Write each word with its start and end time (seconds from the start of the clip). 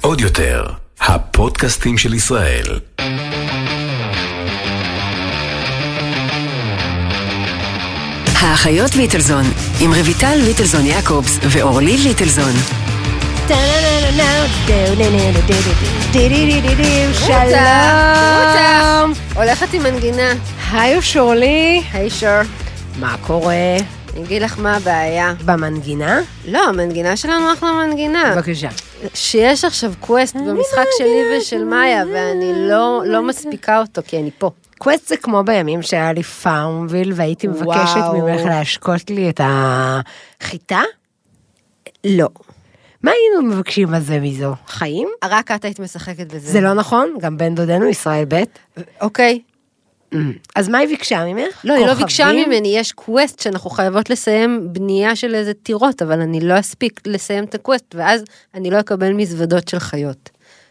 עוד 0.00 0.20
יותר, 0.20 0.64
הפודקאסטים 1.00 1.98
של 1.98 2.14
ישראל. 2.14 2.64
האחיות 8.34 8.96
ליטלזון, 8.96 9.44
עם 9.80 9.90
רויטל 9.94 10.34
ליטלזון 10.46 10.86
יעקובס 10.86 11.38
ואורלי 11.42 11.96
ליטלזון. 11.96 12.52
שלום. 17.26 19.12
הולכת 19.34 19.74
עם 19.74 19.82
מנגינה. 19.82 20.32
היי 20.72 20.96
אושורלי, 20.96 21.82
היי 21.92 22.10
שור. 22.10 22.42
מה 23.00 23.16
קורה? 23.26 23.76
אני 24.16 24.24
אגיד 24.24 24.42
לך 24.42 24.58
מה 24.58 24.76
הבעיה. 24.76 25.34
במנגינה? 25.44 26.20
לא, 26.48 26.68
המנגינה 26.68 27.16
שלנו 27.16 27.52
אחלה 27.52 27.72
מנגינה. 27.72 28.32
בבקשה. 28.36 28.68
שיש 29.14 29.64
עכשיו 29.64 29.92
quest 30.00 30.36
במשחק 30.36 30.84
שלי 30.98 31.38
ושל 31.38 31.64
מאיה, 31.64 32.04
ואני 32.12 32.52
לא, 32.68 33.02
לא 33.06 33.22
מספיקה 33.22 33.78
אותו, 33.78 34.02
כי 34.06 34.18
אני 34.18 34.30
פה. 34.38 34.50
quest 34.78 35.08
זה 35.08 35.16
כמו 35.16 35.42
בימים 35.44 35.82
שהיה 35.82 36.12
לי 36.12 36.22
FarmVille 36.22 37.12
והייתי 37.14 37.46
מבקשת. 37.46 38.00
ממך 38.14 38.40
להשקות 38.44 39.10
לי 39.10 39.30
את 39.30 39.40
החיטה? 39.44 40.80
לא. 42.04 42.28
מה 43.02 43.10
היינו 43.10 43.54
מבקשים 43.54 43.94
על 43.94 44.00
זה 44.00 44.20
מזו? 44.20 44.54
חיים? 44.66 45.08
רק 45.24 45.50
את 45.50 45.64
היית 45.64 45.80
משחקת 45.80 46.26
בזה. 46.26 46.52
זה 46.52 46.60
לא 46.60 46.74
נכון, 46.74 47.14
גם 47.20 47.36
בן 47.36 47.54
דודנו 47.54 47.86
ישראל 47.86 48.24
ב'. 48.28 48.42
אוקיי. 49.00 49.40
אז 50.56 50.68
מה 50.68 50.78
היא 50.78 50.88
ביקשה 50.88 51.24
ממך? 51.24 51.60
לא, 51.64 51.74
היא 51.74 51.86
לא 51.86 51.94
ביקשה? 51.94 52.32
ממני, 52.32 52.78
יש 52.78 52.92
quest 52.92 53.40
שאנחנו 53.40 53.70
חייבות 53.70 54.10
לסיים 54.10 54.68
בנייה 54.72 55.16
של 55.16 55.34
איזה 55.34 55.54
טירות, 55.54 56.02
אבל 56.02 56.20
אני 56.20 56.40
לא 56.40 56.58
אספיק 56.58 57.00
לסיים 57.06 57.44
את 57.44 57.54
ה 57.54 57.60
quest, 57.60 57.94
ואז 57.94 58.24
אני 58.54 58.70
לא 58.70 58.80
אקבל 58.80 59.12
מזוודות 59.12 59.68
של 59.68 59.78
חיות. 59.78 60.30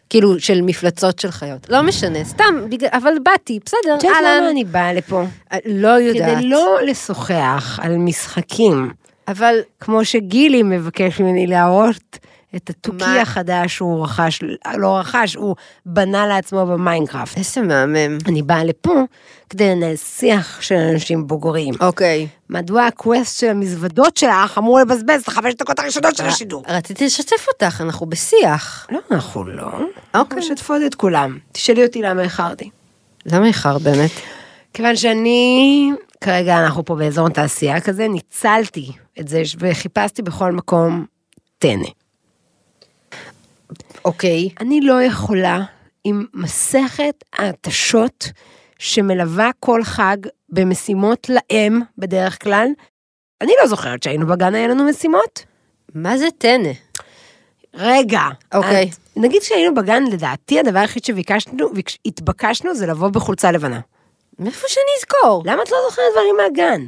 כאילו, 0.09 0.39
של 0.39 0.61
מפלצות 0.61 1.19
של 1.19 1.31
חיות. 1.31 1.69
לא 1.69 1.81
משנה, 1.81 2.23
סתם, 2.23 2.65
אבל 2.91 3.13
באתי, 3.23 3.59
בסדר, 3.65 3.95
את 3.97 4.03
יודעת 4.03 4.15
אהלן. 4.15 4.37
למה 4.37 4.49
אני 4.49 4.63
באה 4.63 4.93
לפה? 4.93 5.23
לא 5.65 5.87
יודעת. 5.87 6.37
כדי 6.37 6.47
לא 6.47 6.77
לשוחח 6.85 7.79
על 7.81 7.97
משחקים, 7.97 8.91
אבל 9.27 9.55
כמו 9.79 10.05
שגילי 10.05 10.63
מבקש 10.63 11.19
ממני 11.19 11.47
להראות 11.47 12.17
את 12.55 12.69
התוכי? 12.69 13.19
החדש 13.21 13.75
שהוא 13.75 14.03
רכש, 14.03 14.39
לא 14.77 14.97
רכש, 14.97 15.35
הוא 15.35 15.55
בנה 15.85 16.27
לעצמו 16.27 16.65
ב 16.65 16.72
Minecraft. 16.72 17.37
איזה 17.37 17.61
מהמם. 17.61 18.17
אני 18.27 18.41
באה 18.41 18.63
לפה 18.63 18.93
כדי 19.49 19.75
לנהל 19.75 19.95
שיח 19.95 20.61
של 20.61 20.75
אנשים 20.75 21.27
בוגרים. 21.27 21.73
אוקיי. 21.79 22.27
מדוע 22.49 22.85
ה 22.85 22.94
quest 22.94 23.39
של 23.39 23.49
המזוודות 23.49 24.17
שלך 24.17 24.57
אמור 24.57 24.79
לבזבז 24.79 25.21
את 25.21 25.27
החמש 25.27 25.53
דקות 25.53 25.79
הראשונות 25.79 26.15
של 26.15 26.25
השידור? 26.25 26.63
רציתי 26.67 27.05
לשתף 27.05 27.47
אותך, 27.47 27.81
אנחנו 27.81 28.05
בשיח. 28.05 28.87
לא, 28.91 28.99
אנחנו 29.11 29.43
לא. 29.43 29.71
אוקיי. 30.15 30.39
משתפות 30.39 30.81
את 30.85 30.95
כולם. 30.95 31.37
תשאלי 31.51 31.85
אותי 31.85 32.01
למה 32.01 32.21
איחרתי. 32.21 32.69
למה 33.25 33.47
איחר 33.47 33.77
באמת? 33.77 34.11
כיוון 34.73 34.95
שאני, 34.95 35.91
כרגע 36.21 36.59
אנחנו 36.59 36.85
פה 36.85 36.95
באזור 36.95 37.29
תעשייה 37.29 37.81
כזה, 37.81 38.07
ניצלתי 38.07 38.91
את 39.19 39.27
זה 39.27 39.41
וחיפשתי 39.59 40.21
בכל 40.21 40.51
מקום 40.51 41.05
טנא. 41.59 41.87
אוקיי. 44.05 44.49
אני 44.59 44.81
לא 44.81 45.01
יכולה 45.03 45.59
עם 46.03 46.25
מסכת 46.33 47.23
ההתשות 47.33 48.29
שמלווה 48.79 49.49
כל 49.59 49.83
חג 49.83 50.17
במשימות 50.49 51.27
לאם 51.29 51.79
בדרך 51.97 52.43
כלל. 52.43 52.67
אני 53.41 53.53
לא 53.61 53.67
זוכרת 53.67 54.03
שהיינו 54.03 54.27
בגן, 54.27 54.55
היה 54.55 54.67
לנו 54.67 54.83
משימות. 54.85 55.45
מה 55.95 56.17
זה 56.17 56.27
טנא? 56.37 56.69
רגע. 57.73 58.21
אוקיי. 58.53 58.89
את- 58.93 59.17
נגיד 59.17 59.41
שהיינו 59.41 59.73
בגן, 59.73 60.03
לדעתי 60.03 60.59
הדבר 60.59 60.79
היחיד 60.79 61.05
שביקשנו, 61.05 61.67
התבקשנו 62.05 62.75
זה 62.75 62.85
לבוא 62.87 63.09
בחולצה 63.09 63.51
לבנה. 63.51 63.79
מאיפה 64.39 64.67
שאני 64.67 64.85
אזכור? 64.99 65.43
למה 65.45 65.63
את 65.63 65.71
לא 65.71 65.77
זוכרת 65.89 66.05
דברים 66.11 66.35
מהגן? 66.37 66.81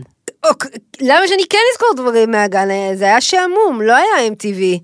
אוק, 0.49 0.65
למה 1.01 1.27
שאני 1.27 1.43
כן 1.49 1.57
אזכור 1.73 1.89
דברים 1.95 2.31
מהגן? 2.31 2.67
זה 2.95 3.05
היה 3.05 3.21
שעמום, 3.21 3.81
לא 3.81 3.95
היה 3.95 4.27
MTV. 4.33 4.83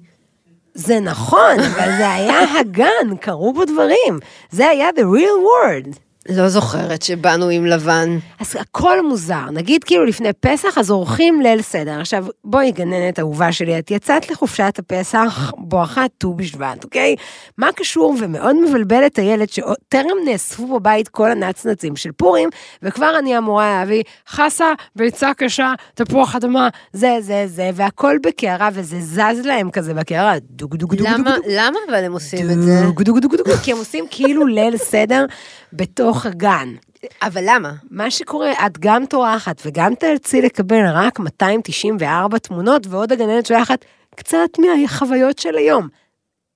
זה 0.74 1.00
נכון, 1.00 1.60
אבל 1.60 1.98
זה 1.98 2.12
היה 2.12 2.60
הגן, 2.60 3.16
קרו 3.22 3.54
בו 3.54 3.66
דברים. 3.66 4.20
זה 4.52 4.68
היה 4.68 4.90
the 4.90 5.02
real 5.02 5.40
world. 5.44 6.00
לא 6.30 6.50
זוכרת 6.50 7.02
שבאנו 7.02 7.50
עם 7.50 7.66
לבן. 7.66 8.18
אז 8.40 8.56
הכל 8.60 9.08
מוזר, 9.08 9.50
נגיד 9.52 9.84
כאילו 9.84 10.06
לפני 10.06 10.34
פסח, 10.40 10.78
אז 10.78 10.90
עורכים 10.90 11.42
ליל 11.42 11.62
סדר. 11.62 12.00
עכשיו, 12.00 12.26
בואי 12.44 12.72
גננת 12.72 13.20
אהובה 13.20 13.52
שלי, 13.52 13.80
את 13.80 13.92
יצאת 13.92 14.32
לחופשת 14.32 14.80
הפסח 14.80 15.52
בואכה 15.58 16.06
ט"ו 16.18 16.34
בשבט, 16.34 16.84
אוקיי? 16.84 17.16
מה 17.58 17.70
קשור 17.76 18.16
ומאוד 18.20 18.56
מבלבל 18.56 19.06
את 19.06 19.20
הילד 19.20 19.50
שטרם 19.50 20.18
נאספו 20.26 20.80
בבית 20.80 21.08
כל 21.08 21.32
הנצנצים 21.32 21.96
של 21.96 22.12
פורים, 22.12 22.50
וכבר 22.84 23.20
אני 23.20 23.38
אמורה 23.38 23.74
להביא 23.80 24.04
חסה, 24.30 24.74
ביצה 24.96 25.32
קשה, 25.38 25.74
תפוח 25.94 26.36
אדמה, 26.36 26.70
זה, 26.94 27.18
זה, 27.22 27.44
זה, 27.48 27.70
והכל 27.74 28.18
בקערה, 28.24 28.70
וזה 28.74 29.02
זז 29.02 29.46
להם 29.46 29.72
כזה 29.72 29.94
בקערה, 29.94 30.34
דוג 30.50 30.76
דוג 30.76 30.96
דוג 30.96 31.08
דוג 31.08 31.20
למה, 31.20 31.36
דוג. 31.36 31.46
למה 31.50 31.80
אבל 31.90 32.04
הם 32.04 32.14
עושים 32.14 32.50
את 32.50 32.62
זה? 32.62 32.82
דוג 32.84 33.02
דוג 33.04 33.20
דוג 33.20 33.36
דוג, 33.36 33.48
כי 33.64 33.72
הם 33.72 33.78
עושים 33.78 34.06
כאילו 34.10 34.48
ליל 34.48 34.78
סדר 34.78 35.26
בתוך 35.74 36.13
הגן. 36.26 36.76
אבל 37.22 37.42
למה? 37.46 37.74
מה 37.92 38.12
שקורה, 38.12 38.52
את 38.66 38.78
גם 38.80 39.06
טורחת 39.06 39.62
וגם 39.66 39.96
תאלצי 39.96 40.42
לקבל 40.42 40.86
רק 40.94 41.20
294 41.20 42.38
תמונות, 42.38 42.88
ועוד 42.88 43.12
הגננת 43.12 43.46
שולחת 43.46 43.86
קצת 44.16 44.50
מהחוויות 44.60 45.40
של 45.40 45.56
היום. 45.56 45.88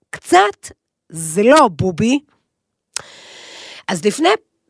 קצת, 0.09 0.71
זה 1.09 1.43
לא 1.43 1.67
בובי. 1.71 2.19
אז 3.87 4.05
לפני, 4.05 4.29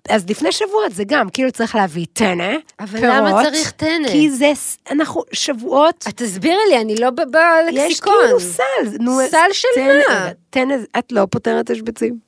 אז 0.09 0.29
לפני 0.29 0.51
שבוע 0.51 0.89
זה 0.91 1.03
גם, 1.07 1.29
כאילו 1.29 1.51
צריך 1.51 1.75
להביא 1.75 2.05
טנא, 2.13 2.53
אבל 2.79 2.99
פירות, 2.99 3.15
למה 3.17 3.43
צריך 3.43 3.71
טנא? 3.71 4.07
כי 4.11 4.29
זה, 4.29 4.51
אנחנו 4.91 5.23
שבועות, 5.33 6.05
את 6.09 6.17
תסבירי 6.17 6.57
לי, 6.69 6.81
אני 6.81 6.95
לא 6.95 7.09
ב- 7.09 7.19
יש 7.19 7.75
בלקסיקון. 7.75 8.13
כאילו 8.25 8.39
סל. 8.39 8.97
נו, 8.99 9.19
סל 9.29 9.47
של 9.53 9.67
מה? 10.09 10.29
טנא, 10.49 10.75
את 10.99 11.11
לא 11.11 11.27
פותרת 11.31 11.69
השבצים. 11.69 12.19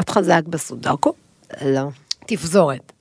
את 0.00 0.10
חזק 0.10 0.42
בסודוקו? 0.48 1.12
לא. 1.62 1.88
תפזורת. 2.26 2.92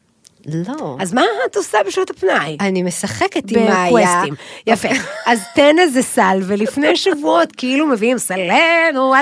לא. 0.46 0.98
אז 1.00 1.14
מה 1.14 1.22
את 1.46 1.56
עושה 1.56 1.78
בשעות 1.88 2.10
הפנאי? 2.10 2.58
אני 2.60 2.84
משחקת 2.84 3.52
עם 3.52 3.66
מאיה. 3.66 3.86
בקווסטים. 3.88 4.34
יפה. 4.68 4.88
אז 5.26 5.42
טנא 5.56 5.88
זה 5.88 6.02
סל, 6.02 6.40
ולפני 6.44 6.96
שבועות 7.04 7.50
כאילו 7.58 7.88
מביאים 7.88 8.18
סלנו 8.18 9.14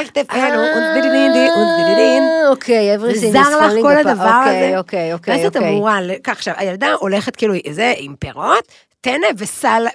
אונדדידין, 0.75 1.51
אונדדידין. 1.55 2.23
אה, 2.23 2.49
אוקיי, 2.49 2.97
זה 2.99 3.05
everything 3.05 3.31
זר 3.31 3.57
לך 3.57 3.73
כל. 3.81 3.97
הדבר 3.97 4.23
הזה. 4.23 4.77
אוקיי, 4.77 4.77
אוקיי, 4.77 5.13
אוקיי. 5.13 5.33
ואז 5.33 5.45
את 5.45 5.55
אוקיי. 5.55 5.71
אמורה, 5.71 5.99
עכשיו, 6.27 6.53
הילדה 6.57 6.93
הולכת 6.93 7.35
כאילו, 7.35 7.53
זה 7.71 7.93
עם 7.97 8.15
פירות, 8.19 8.67
טנא 9.01 9.27
וסל, 9.37 9.85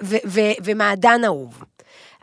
ומעדן 0.63 1.21
אהוב. 1.25 1.63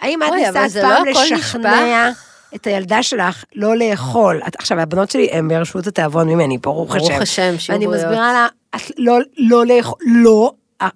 האם 0.01 0.23
את 0.23 0.71
זה 0.71 0.83
פעם 0.83 1.05
לא 1.05 1.11
לשכנע? 1.11 2.11
את 2.55 2.67
הילדה 2.67 3.03
שלך 3.03 3.45
לא 3.55 3.77
לאכול? 3.77 4.41
את- 4.49 4.57
עכשיו, 4.59 4.81
הבנות 4.81 5.11
שלי 5.11 5.29
הן 5.31 5.49
ברשות 5.49 5.87
התיאבון 5.87 6.29
ממני, 6.29 6.59
ברוך 6.59 6.95
השם. 6.97 7.09
ברוך 7.09 7.21
השם, 7.23 7.55
שיהיו 7.59 7.75
ואני 7.79 7.87
בריאות. 7.87 8.05
מסבירה 8.05 8.33
לה, 8.33 8.47
את 8.77 8.81
לא, 8.99 9.19
לא 9.39 9.67
לאכול, 9.67 9.99
לא, 10.07 10.53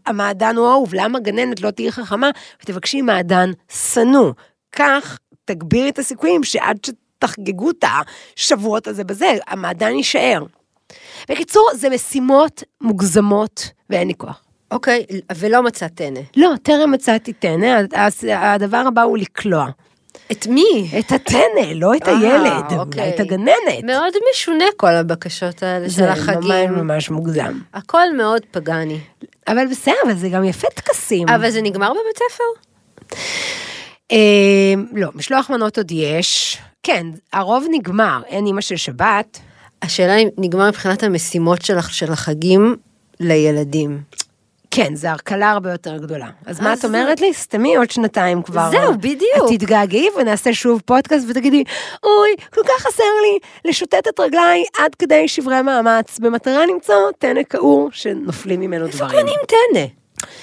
המעדן 0.07 0.57
הוא 0.57 0.69
אהוב, 0.69 0.91
למה 0.95 1.21
גננת 1.21 1.61
לא 1.61 1.71
תהיי 1.71 1.93
חכמה 1.93 2.31
ותבקשי 2.63 3.03
מעדן 3.03 3.51
שנוא? 3.73 4.33
כך 4.77 5.19
תגבירי 5.45 5.89
את 5.89 5.99
הסיכויים 5.99 6.45
שעד 6.45 6.79
שתחגגו 6.87 7.71
את 7.71 7.85
השבועות 8.37 8.87
הזה 8.87 9.05
בזה, 9.05 9.33
המעדן 9.47 9.91
יישאר. 9.95 10.43
בקיצור, 11.31 11.69
זה 11.75 11.89
משימות 11.91 12.63
מוגזמות 12.81 13.71
ואין 13.91 14.09
לי 14.09 14.15
כוח. 14.15 14.43
אוקיי, 14.71 15.05
ולא 15.37 15.63
מצאת 15.63 15.95
טנא. 15.95 16.21
לא, 16.37 16.51
טרם 16.63 16.91
מצאתי 16.91 17.33
טנא, 17.33 17.81
הדבר 18.33 18.85
הבא 18.89 19.03
הוא 19.03 19.19
לקלוע. 19.19 19.67
את 20.33 20.47
מי? 20.47 20.91
את 20.99 21.13
הטנא, 21.13 21.73
לא 21.75 21.95
את 21.95 22.09
אה, 22.09 22.19
הילד, 22.19 22.79
אוקיי. 22.79 23.03
אולי 23.03 23.15
את 23.15 23.21
הגננת. 23.21 23.85
מאוד 23.85 24.13
משונה 24.33 24.65
כל 24.77 24.95
הבקשות 24.95 25.63
האלה 25.63 25.91
של 25.91 25.95
זה 25.95 26.07
ממש 26.07 26.19
החגים. 26.19 26.75
ממש 26.75 27.11
מוגזם. 27.11 27.59
הכל 27.75 28.17
מאוד 28.17 28.43
פגאני. 28.51 28.99
אבל 29.49 29.67
בסדר, 29.71 29.95
אבל 30.05 30.15
זה 30.15 30.29
גם 30.29 30.45
יפה 30.45 30.67
טקסים. 30.75 31.29
אבל 31.29 31.51
זה 31.51 31.63
נגמר 31.63 31.93
בבית 31.93 32.17
ספר? 32.17 32.45
אה, 34.13 34.75
לא, 34.93 35.09
משלוח 35.15 35.51
מנות 35.51 35.79
עוד 35.79 35.91
יש. 35.91 36.59
כן, 36.83 37.07
הרוב 37.33 37.67
נגמר, 37.71 38.21
אין 38.27 38.47
אימא 38.47 38.61
של 38.61 38.77
שבת. 38.77 39.39
השאלה 39.83 40.17
אם 40.17 40.29
נגמר 40.39 40.69
מבחינת 40.69 41.03
המשימות 41.03 41.63
שלך 41.63 41.95
של 41.95 42.13
החגים 42.13 42.77
לילדים. 43.21 44.01
כן, 44.71 44.95
זו 44.95 45.09
הקלה 45.09 45.51
הרבה 45.51 45.73
יותר 45.73 45.97
גדולה. 45.97 46.29
אז 46.47 46.61
מה 46.61 46.73
אז 46.73 46.79
את 46.79 46.85
אומרת 46.85 47.21
לי? 47.21 47.35
סתמי 47.35 47.77
עוד 47.77 47.91
שנתיים 47.91 48.43
כבר. 48.43 48.71
זהו, 48.71 48.95
בדיוק. 48.95 49.23
את 49.37 49.59
תתגעגעי 49.59 50.09
ונעשה 50.21 50.55
שוב 50.55 50.83
פודקאסט 50.85 51.27
ותגידי, 51.29 51.65
אוי, 52.03 52.31
כל 52.55 52.61
כך 52.65 52.83
חסר 52.83 53.05
לי 53.23 53.39
לשוטט 53.65 54.09
את 54.09 54.21
רגליי 54.21 54.65
עד 54.79 54.95
כדי 54.95 55.29
שברי 55.29 55.63
מאמץ, 55.63 56.19
במטרה 56.19 56.67
למצוא 56.67 56.95
טנא 57.19 57.41
כעור 57.51 57.89
שנופלים 57.93 58.61
ממנו 58.61 58.87
איפה 58.87 58.97
דברים. 58.97 59.21
קונים 59.21 59.41
טנא? 59.47 59.85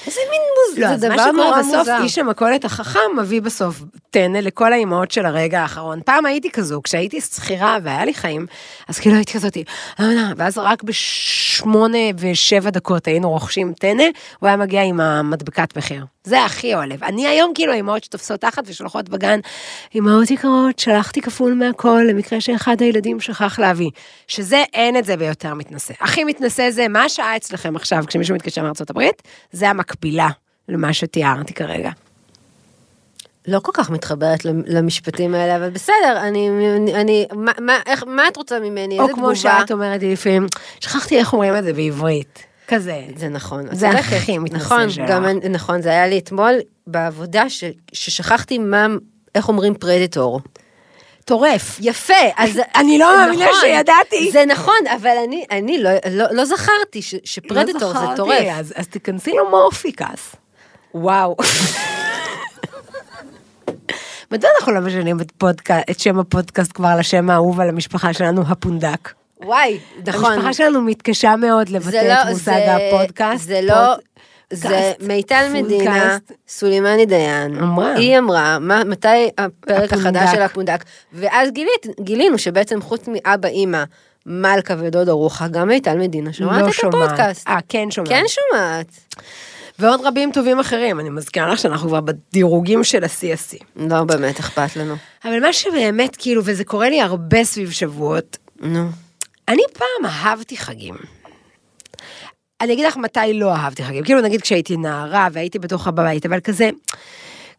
איזה 0.07 0.19
מין 0.31 0.41
מוזר, 0.69 0.91
לא, 0.91 0.97
זה 0.97 1.09
דבר 1.09 1.31
נורא 1.31 1.59
בסוף, 1.59 1.75
מוזר. 1.75 2.03
איש 2.03 2.17
המכולת 2.17 2.65
החכם 2.65 2.99
מביא 3.17 3.41
בסוף 3.41 3.81
טנא 4.09 4.37
לכל 4.37 4.73
האימהות 4.73 5.11
של 5.11 5.25
הרגע 5.25 5.61
האחרון. 5.61 5.99
פעם 6.05 6.25
הייתי 6.25 6.51
כזו, 6.51 6.81
כשהייתי 6.83 7.21
שכירה 7.21 7.77
והיה 7.83 8.05
לי 8.05 8.13
חיים, 8.13 8.45
אז 8.87 8.99
כאילו 8.99 9.15
הייתי 9.15 9.33
כזאתי, 9.33 9.63
ואז 10.37 10.57
רק 10.57 10.83
בשמונה 10.83 11.97
ושבע 12.17 12.69
דקות 12.69 13.07
היינו 13.07 13.29
רוכשים 13.29 13.73
טנא, 13.73 14.03
הוא 14.39 14.47
היה 14.47 14.57
מגיע 14.57 14.81
עם 14.81 14.99
המדבקת 14.99 15.77
מחיר. 15.77 16.05
זה 16.23 16.45
הכי 16.45 16.73
עולב. 16.73 17.03
אני 17.03 17.27
היום 17.27 17.51
כאילו 17.55 17.73
האימהות 17.73 18.03
שתופסות 18.03 18.41
תחת 18.41 18.63
ושולחות 18.65 19.09
בגן, 19.09 19.39
אימהות 19.95 20.31
יקרות, 20.31 20.79
שלחתי 20.79 21.21
כפול 21.21 21.53
מהכל 21.53 22.01
למקרה 22.09 22.41
שאחד 22.41 22.81
הילדים 22.81 23.19
שכח 23.19 23.59
להביא. 23.59 23.89
שזה, 24.27 24.63
אין 24.73 24.97
את 24.97 25.05
זה 25.05 25.17
ביותר 25.17 25.53
מתנשא. 25.53 25.93
הכי 26.01 26.23
מתנשא 26.23 26.69
זה, 26.69 26.87
מה 26.87 27.03
השעה 27.03 27.35
אצלכם 27.35 27.75
עכשיו 27.75 28.03
כשמישהו 28.07 28.35
מתקשר 28.35 28.63
מארצות 28.63 28.89
הברית? 28.89 29.21
זה 29.51 29.64
המקבילה 29.69 30.29
למה 30.69 30.93
שתיארתי 30.93 31.53
כרגע. 31.53 31.91
לא 33.47 33.59
כל 33.59 33.71
כך 33.73 33.89
מתחברת 33.89 34.45
למשפטים 34.45 35.35
האלה, 35.35 35.55
אבל 35.55 35.69
בסדר, 35.69 36.17
אני, 36.21 36.49
אני, 36.93 37.27
מה, 37.33 37.51
מה, 37.59 37.73
איך, 37.85 38.03
מה 38.07 38.27
את 38.27 38.37
רוצה 38.37 38.59
ממני? 38.59 38.99
או 38.99 39.03
איזה 39.03 39.13
כמו 39.13 39.33
תגובה? 39.33 39.35
שאת 39.35 39.71
אומרת 39.71 40.01
לי 40.01 40.13
לפעמים, 40.13 40.47
שכחתי 40.79 41.17
איך 41.17 41.33
אומרים 41.33 41.55
את 41.55 41.63
זה 41.63 41.73
בעברית. 41.73 42.43
כזה. 42.67 43.01
זה 43.15 43.29
נכון, 43.29 43.65
זה. 43.71 43.89
הכי 43.89 44.37
מתנשא 44.37 44.63
נכון, 44.63 44.89
שלך. 44.89 45.09
גם 45.09 45.25
נכון, 45.49 45.81
זה 45.81 45.89
היה 45.89 46.07
לי 46.07 46.17
אתמול 46.17 46.53
בעבודה 46.87 47.49
ש, 47.49 47.63
ששכחתי 47.93 48.57
מה, 48.57 48.87
איך 49.35 49.49
אומרים 49.49 49.73
predator. 49.73 50.41
טורף. 51.25 51.77
יפה, 51.81 52.13
אז... 52.37 52.59
אני 52.75 52.97
לא 52.97 53.17
מאמינה 53.17 53.45
נכון, 53.45 53.59
שידעתי. 53.61 54.31
זה 54.31 54.45
נכון, 54.47 54.75
אבל 54.95 55.15
אני, 55.27 55.45
אני 55.51 55.77
לא, 55.77 55.89
לא, 56.11 56.25
לא 56.31 56.45
זכרתי 56.45 57.01
ש, 57.01 57.15
ש 57.23 57.37
predator 57.37 57.93
לא 57.93 57.99
זה 57.99 58.05
טורף. 58.15 58.45
אז, 58.51 58.73
אז 58.75 58.87
תיכנסי 58.87 59.31
למורפיקס. 59.31 60.35
וואו. 60.95 61.35
מדוע 64.31 64.49
אנחנו 64.59 64.71
לא 64.73 64.79
משנים 64.81 65.21
את, 65.21 65.31
פודקאסט, 65.37 65.89
את 65.89 65.99
שם 65.99 66.19
הפודקאסט 66.19 66.71
כבר 66.73 66.95
לשם 66.99 67.29
האהוב 67.29 67.59
על 67.59 67.69
המשפחה 67.69 68.13
שלנו, 68.13 68.43
הפונדק? 68.47 69.11
וואי, 69.43 69.79
נכון. 70.07 70.31
המשפחה 70.33 70.53
שלנו 70.53 70.81
מתקשה 70.81 71.35
מאוד 71.35 71.69
לבטא 71.69 71.91
זה 71.91 72.01
את 72.01 72.25
לא, 72.25 72.31
מושג 72.31 72.51
זה, 72.65 72.75
הפודקאסט. 72.75 73.45
זה 73.47 73.59
לא, 73.63 73.73
פוד- 73.73 73.99
זה 74.55 74.93
מיטל 74.99 75.45
מדינה. 75.53 76.17
סולימני 76.47 77.05
דיין, 77.05 77.57
אמרה. 77.57 77.93
היא 77.93 78.17
אמרה, 78.17 78.59
מה, 78.59 78.83
מתי 78.83 79.07
הפרק 79.37 79.93
הפונדק. 79.93 79.93
החדש 79.93 80.35
של 80.35 80.41
הפונדק, 80.41 80.83
ואז 81.13 81.51
גילית, 81.51 81.87
גילינו 81.99 82.37
שבעצם 82.37 82.81
חוץ 82.81 83.07
מאבא 83.07 83.47
אימא, 83.47 83.83
מלכה 84.25 84.75
ודודה 84.79 85.11
רוחה, 85.11 85.47
גם 85.47 85.67
מיטל 85.67 85.97
מדינה 85.97 86.33
שומעת 86.33 86.61
לא 86.61 86.67
את 86.69 86.83
הפודקאסט. 86.83 87.47
אה, 87.47 87.57
כן 87.69 87.91
שומעת. 87.91 88.09
כן 88.09 88.23
שומעת. 88.27 88.87
ועוד 89.79 90.01
רבים 90.03 90.31
טובים 90.31 90.59
אחרים, 90.59 90.99
אני 90.99 91.09
מזכירה 91.09 91.47
לך 91.47 91.59
שאנחנו 91.59 91.89
כבר 91.89 92.01
בדירוגים 92.01 92.83
של 92.83 93.03
ה-CSC. 93.03 93.63
לא 93.75 94.03
באמת 94.03 94.39
אכפת 94.39 94.75
לנו. 94.75 94.95
אבל 95.25 95.39
מה 95.39 95.53
שבאמת, 95.53 96.15
כאילו, 96.15 96.41
וזה 96.45 96.63
קורה 96.63 96.89
לי 96.89 97.01
הרבה 97.01 97.43
סביב 97.43 97.71
שבועות, 97.71 98.37
נו. 98.61 98.89
אני 99.47 99.61
פעם 99.73 100.05
אהבתי 100.05 100.57
חגים. 100.57 100.95
אני 102.61 102.73
אגיד 102.73 102.85
לך 102.85 102.97
מתי 102.97 103.33
לא 103.33 103.53
אהבתי 103.55 103.83
חגים, 103.83 104.03
כאילו 104.03 104.21
נגיד 104.21 104.41
כשהייתי 104.41 104.77
נערה 104.77 105.27
והייתי 105.31 105.59
בתוך 105.59 105.87
הבית, 105.87 106.25
אבל 106.25 106.39
כזה, 106.39 106.69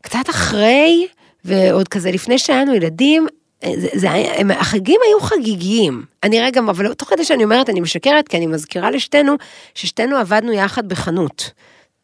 קצת 0.02 0.30
אחרי, 0.30 1.06
ועוד 1.44 1.88
כזה 1.88 2.10
לפני 2.10 2.38
שהיינו 2.38 2.74
ילדים, 2.74 3.26
זה, 3.74 3.88
זה 3.94 4.12
היה, 4.12 4.40
הם, 4.40 4.50
החגים 4.50 5.00
היו 5.06 5.20
חגיגיים. 5.20 6.04
אני 6.22 6.40
רגע, 6.40 6.60
אבל 6.60 6.94
תוך 6.94 7.08
כדי 7.10 7.24
שאני 7.24 7.44
אומרת, 7.44 7.70
אני 7.70 7.80
משקרת, 7.80 8.28
כי 8.28 8.36
אני 8.36 8.46
מזכירה 8.46 8.90
לשתינו, 8.90 9.34
ששתינו 9.74 10.16
עבדנו 10.16 10.52
יחד 10.52 10.88
בחנות. 10.88 11.50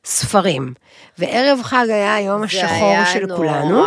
ספרים, 0.05 0.75
וערב 1.19 1.62
חג 1.62 1.87
היה 1.89 2.15
היום 2.15 2.41
זה 2.41 2.44
השחור 2.47 2.89
היה 2.89 3.06
של 3.06 3.27
נורא. 3.27 3.37
כולנו, 3.37 3.85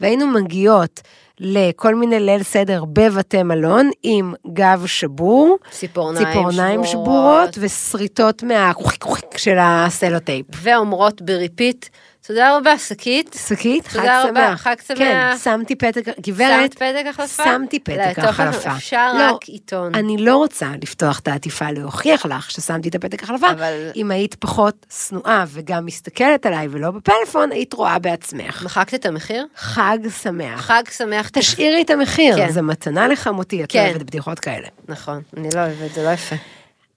והיינו 0.00 0.26
מגיעות 0.26 1.00
לכל 1.40 1.94
מיני 1.94 2.20
ליל 2.20 2.42
סדר 2.42 2.84
בבתי 2.84 3.42
מלון 3.42 3.90
עם 4.02 4.34
גב 4.52 4.82
שבור, 4.86 5.58
ציפורניים, 5.70 6.26
ציפורניים 6.26 6.84
שבורות 6.84 7.58
ושריטות 7.60 8.42
מהקוחיק 8.42 9.38
של 9.38 9.56
הסלוטייפ. 9.60 10.46
ואומרות 10.62 11.22
ב 11.22 11.30
repeat, 11.30 11.86
תודה 12.28 12.56
רבה, 12.56 12.78
שקית. 12.78 13.36
שקית, 13.48 13.86
חג 13.86 13.98
תודה 13.98 14.22
רבה, 14.22 14.48
שמח. 14.50 14.60
חג 14.62 14.74
שמח. 14.88 14.98
כן, 14.98 15.32
שמתי 15.44 15.74
פתק, 15.76 16.04
גברת, 16.20 16.72
שמת 16.72 16.74
פתק 16.74 17.04
החלפה? 17.10 17.44
שמתי 17.44 17.78
פתק 17.80 17.96
לעטוף 17.98 18.24
החלפה. 18.24 18.72
אפשר 18.76 19.12
לא, 19.14 19.32
רק 19.34 19.44
עיתון. 19.48 19.94
אני 19.94 20.16
לא 20.16 20.36
רוצה 20.36 20.70
לפתוח 20.82 21.18
את 21.18 21.28
העטיפה 21.28 21.70
להוכיח 21.70 22.26
לך 22.26 22.50
ששמתי 22.50 22.88
את 22.88 22.94
הפתק 22.94 23.22
החלפה. 23.22 23.50
אבל- 23.50 23.90
אם 23.96 24.10
היית 24.10 24.34
פחות 24.34 24.86
שנואה 25.08 25.44
וגם 25.48 25.86
מסתכלת 25.86 26.46
עליי 26.46 26.68
ולא 26.70 26.90
בפלאפון, 26.90 27.52
היית 27.52 27.72
רואה 27.72 27.98
בעצמך. 27.98 28.62
מחקת 28.64 28.94
את 28.94 29.06
המחיר? 29.06 29.46
חג 29.56 29.98
שמח. 30.22 30.60
חג 30.60 30.82
שמח. 30.96 31.28
תשאירי 31.28 31.82
את 31.82 31.90
המחיר, 31.90 32.36
כן. 32.36 32.50
זה 32.52 32.62
מתנה 32.62 33.08
לחמותי, 33.08 33.64
את 33.64 33.72
כן. 33.72 33.84
אוהבת 33.86 34.02
בדיחות 34.02 34.38
כאלה. 34.40 34.66
נכון, 34.88 35.20
אני 35.36 35.48
לא 35.54 35.60
אוהבת, 35.60 35.94
זה 35.94 36.02
לא 36.04 36.10
יפה. 36.10 36.36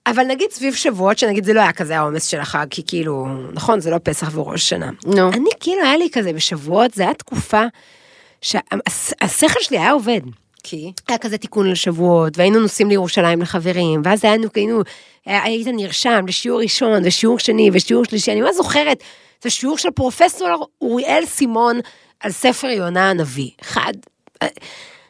אבל 0.07 0.23
נגיד 0.23 0.51
סביב 0.51 0.73
שבועות, 0.73 1.17
שנגיד 1.17 1.43
זה 1.43 1.53
לא 1.53 1.59
היה 1.59 1.73
כזה 1.73 1.97
העומס 1.97 2.27
של 2.27 2.39
החג, 2.39 2.65
כי 2.69 2.81
כאילו, 2.87 3.25
נכון, 3.53 3.79
זה 3.79 3.91
לא 3.91 3.97
פסח 4.03 4.31
וראש 4.33 4.69
שנה. 4.69 4.89
נו. 5.05 5.29
אני 5.29 5.49
כאילו, 5.59 5.83
היה 5.83 5.97
לי 5.97 6.09
כזה 6.11 6.33
בשבועות, 6.33 6.93
זה 6.93 7.03
היה 7.03 7.13
תקופה 7.13 7.63
שהשכל 8.41 9.59
שלי 9.61 9.79
היה 9.79 9.91
עובד. 9.91 10.21
כי? 10.63 10.91
היה 11.07 11.17
כזה 11.17 11.37
תיקון 11.37 11.69
לשבועות, 11.71 12.37
והיינו 12.37 12.59
נוסעים 12.59 12.89
לירושלים 12.89 13.41
לחברים, 13.41 14.01
ואז 14.05 14.25
היינו 14.25 14.53
כאילו, 14.53 14.81
היית 15.25 15.67
נרשם 15.67 16.25
לשיעור 16.27 16.61
ראשון, 16.61 17.01
ושיעור 17.05 17.39
שני, 17.39 17.69
ושיעור 17.73 18.05
שלישי, 18.05 18.31
אני 18.31 18.41
ממש 18.41 18.55
זוכרת, 18.55 19.03
זה 19.43 19.49
שיעור 19.49 19.77
של 19.77 19.91
פרופסור 19.91 20.67
אוריאל 20.81 21.25
סימון 21.25 21.79
על 22.19 22.31
ספר 22.31 22.67
יונה 22.67 23.09
הנביא. 23.09 23.49
אחד, 23.61 23.93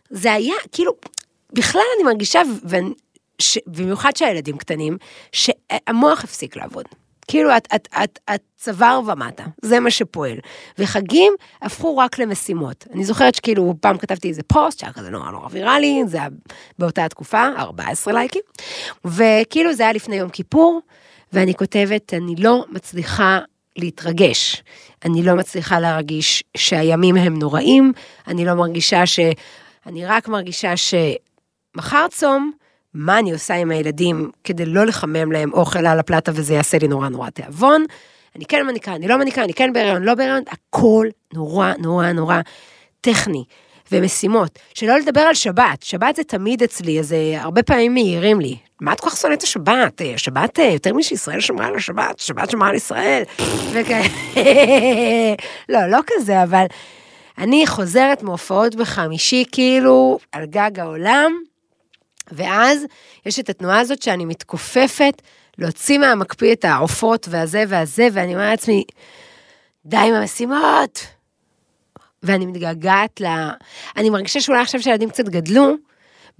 זה 0.09 0.33
היה, 0.33 0.53
כאילו, 0.71 0.91
בכלל 1.53 1.81
אני 1.97 2.03
מרגישה, 2.03 2.41
ו- 2.65 2.77
ש- 3.41 3.57
במיוחד 3.67 4.15
שהילדים 4.15 4.57
קטנים, 4.57 4.97
שהמוח 5.31 6.23
הפסיק 6.23 6.55
לעבוד. 6.55 6.85
כאילו, 7.27 7.57
את, 7.57 7.67
את, 7.75 7.87
את, 8.03 8.19
את 8.35 8.41
צוואר 8.57 8.99
ומטה, 9.07 9.43
זה 9.61 9.79
מה 9.79 9.91
שפועל. 9.91 10.37
וחגים 10.77 11.33
הפכו 11.61 11.97
רק 11.97 12.19
למשימות. 12.19 12.85
אני 12.93 13.05
זוכרת 13.05 13.35
שכאילו, 13.35 13.73
פעם 13.81 13.97
כתבתי 13.97 14.29
איזה 14.29 14.43
פוסט 14.43 14.79
שהיה 14.79 14.93
כזה 14.93 15.09
נורא 15.09 15.31
נורא 15.31 15.47
ויראלי, 15.51 16.03
זה 16.05 16.17
היה 16.17 16.27
באותה 16.79 17.09
תקופה, 17.09 17.47
14 17.57 18.13
לייקים, 18.13 18.41
וכאילו 19.05 19.73
זה 19.73 19.83
היה 19.83 19.93
לפני 19.93 20.15
יום 20.15 20.29
כיפור, 20.29 20.81
ואני 21.33 21.53
כותבת, 21.55 22.13
אני 22.13 22.35
לא 22.35 22.65
מצליחה 22.69 23.39
להתרגש. 23.75 24.63
אני 25.05 25.23
לא 25.23 25.35
מצליחה 25.35 25.79
להרגיש 25.79 26.43
שהימים 26.57 27.17
הם 27.17 27.39
נוראים, 27.39 27.93
אני 28.27 28.45
לא 28.45 28.53
מרגישה 28.53 29.05
ש... 29.05 29.19
אני 29.85 30.05
רק 30.05 30.27
מרגישה 30.27 30.73
שמחר 30.77 32.07
צום, 32.07 32.51
מה 32.93 33.19
אני 33.19 33.31
עושה 33.31 33.53
עם 33.53 33.71
הילדים 33.71 34.31
כדי 34.43 34.65
לא 34.65 34.85
לחמם 34.85 35.31
להם 35.31 35.53
אוכל 35.53 35.85
על 35.85 35.99
הפלטה 35.99 36.31
וזה 36.35 36.53
יעשה 36.53 36.77
לי 36.77 36.87
נורא 36.87 37.09
נורא 37.09 37.29
תיאבון. 37.29 37.85
אני 38.35 38.45
כן 38.45 38.67
מניקה, 38.67 38.95
אני 38.95 39.07
לא 39.07 39.17
מניקה, 39.17 39.43
אני 39.43 39.53
כן 39.53 39.73
בהיריון, 39.73 40.03
לא 40.03 40.15
בהיריון, 40.15 40.43
הכל 40.47 41.07
נורא 41.33 41.73
נורא 41.79 42.11
נורא 42.11 42.41
טכני. 43.01 43.43
ומשימות, 43.91 44.59
שלא 44.73 44.97
לדבר 44.97 45.21
על 45.21 45.33
שבת, 45.33 45.83
שבת 45.83 46.15
זה 46.15 46.23
תמיד 46.23 46.63
אצלי, 46.63 46.99
אז 46.99 47.13
אה, 47.13 47.41
הרבה 47.41 47.63
פעמים 47.63 47.93
מעירים 47.93 48.41
לי, 48.41 48.57
מה 48.81 48.93
את 48.93 48.99
כל 48.99 49.09
כך 49.09 49.17
שונאת 49.17 49.37
את 49.37 49.43
השבת? 49.43 50.01
אה, 50.01 50.13
השבת 50.13 50.59
אה, 50.59 50.65
יותר 50.65 50.93
משישראל 50.93 51.39
שמרה 51.39 51.67
על 51.67 51.75
השבת, 51.75 52.19
שבת 52.19 52.49
שמרה 52.49 52.69
על 52.69 52.75
ישראל. 52.75 53.23
לא, 55.69 55.87
לא 55.87 55.99
כזה, 56.07 56.43
אבל 56.43 56.65
אני 57.37 57.67
חוזרת 57.67 58.23
מהופעות 58.23 58.75
בחמישי, 58.75 59.43
כאילו, 59.51 60.19
על 60.31 60.45
גג 60.45 60.79
העולם, 60.79 61.31
ואז 62.31 62.85
יש 63.25 63.39
את 63.39 63.49
התנועה 63.49 63.79
הזאת 63.79 64.01
שאני 64.01 64.25
מתכופפת, 64.25 65.21
להוציא 65.57 65.97
מהמקפיא 65.97 66.53
את 66.53 66.65
העופות 66.65 67.27
והזה 67.31 67.63
והזה, 67.67 68.07
ואני 68.13 68.33
אומרת 68.33 68.49
לעצמי, 68.49 68.83
די 69.85 69.97
עם 69.97 70.13
המשימות. 70.13 71.07
ואני 72.23 72.45
מתגעגעת 72.45 73.21
ל... 73.21 73.25
אני 73.97 74.09
מרגישה 74.09 74.41
שאולי 74.41 74.61
עכשיו 74.61 74.81
שהילדים 74.81 75.09
קצת 75.09 75.25
גדלו, 75.25 75.75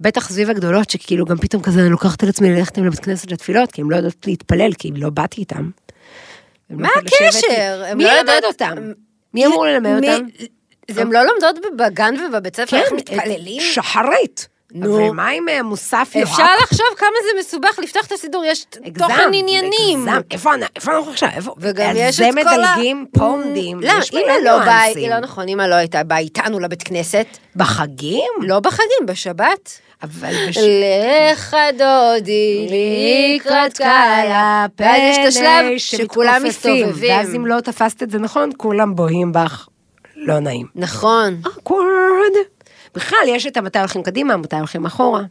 בטח 0.00 0.28
סביב 0.28 0.50
הגדולות, 0.50 0.90
שכאילו 0.90 1.24
גם 1.24 1.36
פתאום 1.36 1.62
כזה 1.62 1.80
אני 1.80 1.88
לוקחת 1.88 2.22
על 2.22 2.28
עצמי 2.28 2.50
ללכת 2.50 2.78
עם 2.78 2.86
לבית 2.86 3.00
כנסת 3.00 3.30
לתפילות, 3.30 3.72
כי 3.72 3.80
הם 3.80 3.90
לא 3.90 3.96
יודעות 3.96 4.26
להתפלל, 4.26 4.72
כי 4.78 4.90
לא 4.96 5.10
באתי 5.10 5.40
איתם. 5.40 5.70
לא 6.70 6.76
מה 6.76 6.88
לשבת 7.04 7.20
הקשר? 7.22 7.94
מי 7.96 8.04
לא 8.04 8.10
ילמד 8.10 8.44
אותם? 8.44 8.92
מי 9.34 9.46
אמור 9.46 9.66
ללמד 9.66 10.04
אותם? 10.04 10.26
הם 10.88 11.12
לא 11.12 11.22
לומדות 11.22 11.56
בגן 11.78 12.14
ובבית 12.20 12.56
ספר 12.56 12.76
איך 12.76 12.88
כן, 12.88 12.96
מתפללים? 12.96 13.62
את 13.62 13.74
שחרית. 13.74 14.48
נו. 14.74 14.96
אבל 15.06 15.14
מה 15.14 15.28
עם 15.28 15.48
אה, 15.48 15.62
מוסף 15.62 16.12
יורק? 16.14 16.28
אפשר 16.28 16.46
לחשוב 16.62 16.86
כמה 16.96 17.08
זה 17.22 17.40
מסובך 17.40 17.78
לפתוח 17.82 18.06
את 18.06 18.12
הסידור, 18.12 18.44
יש 18.44 18.64
תוכן 18.98 19.30
עניינים. 19.32 20.08
הגזם, 20.08 20.20
איפה 20.30 20.54
אנ- 20.54 20.62
איפה 20.76 20.96
אנחנו 20.96 21.10
עכשיו? 21.10 21.28
איפה? 21.36 21.54
וגם 21.58 21.92
יש 21.96 22.16
זה 22.16 22.28
את 22.28 22.34
כל 22.34 22.40
ה... 22.64 22.72
מדלגים, 22.74 23.06
פה 23.12 23.24
עומדים, 23.24 23.78
אמא 23.78 23.92
מלא 24.12 24.38
לא 24.44 24.58
באה, 24.58 24.82
ניואנסים. 24.84 25.10
לא 25.10 25.18
נכון, 25.18 25.48
אמא 25.48 25.62
לא 25.62 25.74
הייתה 25.74 26.04
באה 26.04 26.18
איתנו 26.18 26.60
לבית 26.60 26.82
כנסת. 26.82 27.26
בחגים? 27.56 28.30
לא 28.40 28.60
בחגים, 28.60 29.06
בשבת. 29.06 29.70
אבל 30.02 30.32
בש... 30.48 30.58
לך 31.32 31.56
דודי 31.78 32.68
לקראת 33.40 33.78
כלה, 33.78 34.66
ואז 34.78 35.00
יש 35.10 35.16
את 35.18 35.26
השלב 35.28 35.64
שכולם 35.78 36.42
מסתובבים. 36.44 36.92
ואז 37.10 37.34
אם 37.34 37.46
לא 37.46 37.60
תפסת 37.60 38.02
את 38.02 38.10
זה 38.10 38.18
נכון, 38.18 38.50
כולם 38.56 38.94
בוהים 38.94 39.32
בך. 39.32 39.68
לא 40.16 40.38
נעים. 40.38 40.66
נכון, 40.74 41.40
awkward. 41.58 42.32
בכלל, 42.94 43.18
יש 43.26 43.46
את 43.46 43.56
המתי 43.56 43.78
הולכים 43.78 44.02
קדימה, 44.02 44.36
מתי 44.36 44.56
הולכים 44.56 44.84
אחורה. 44.86 45.22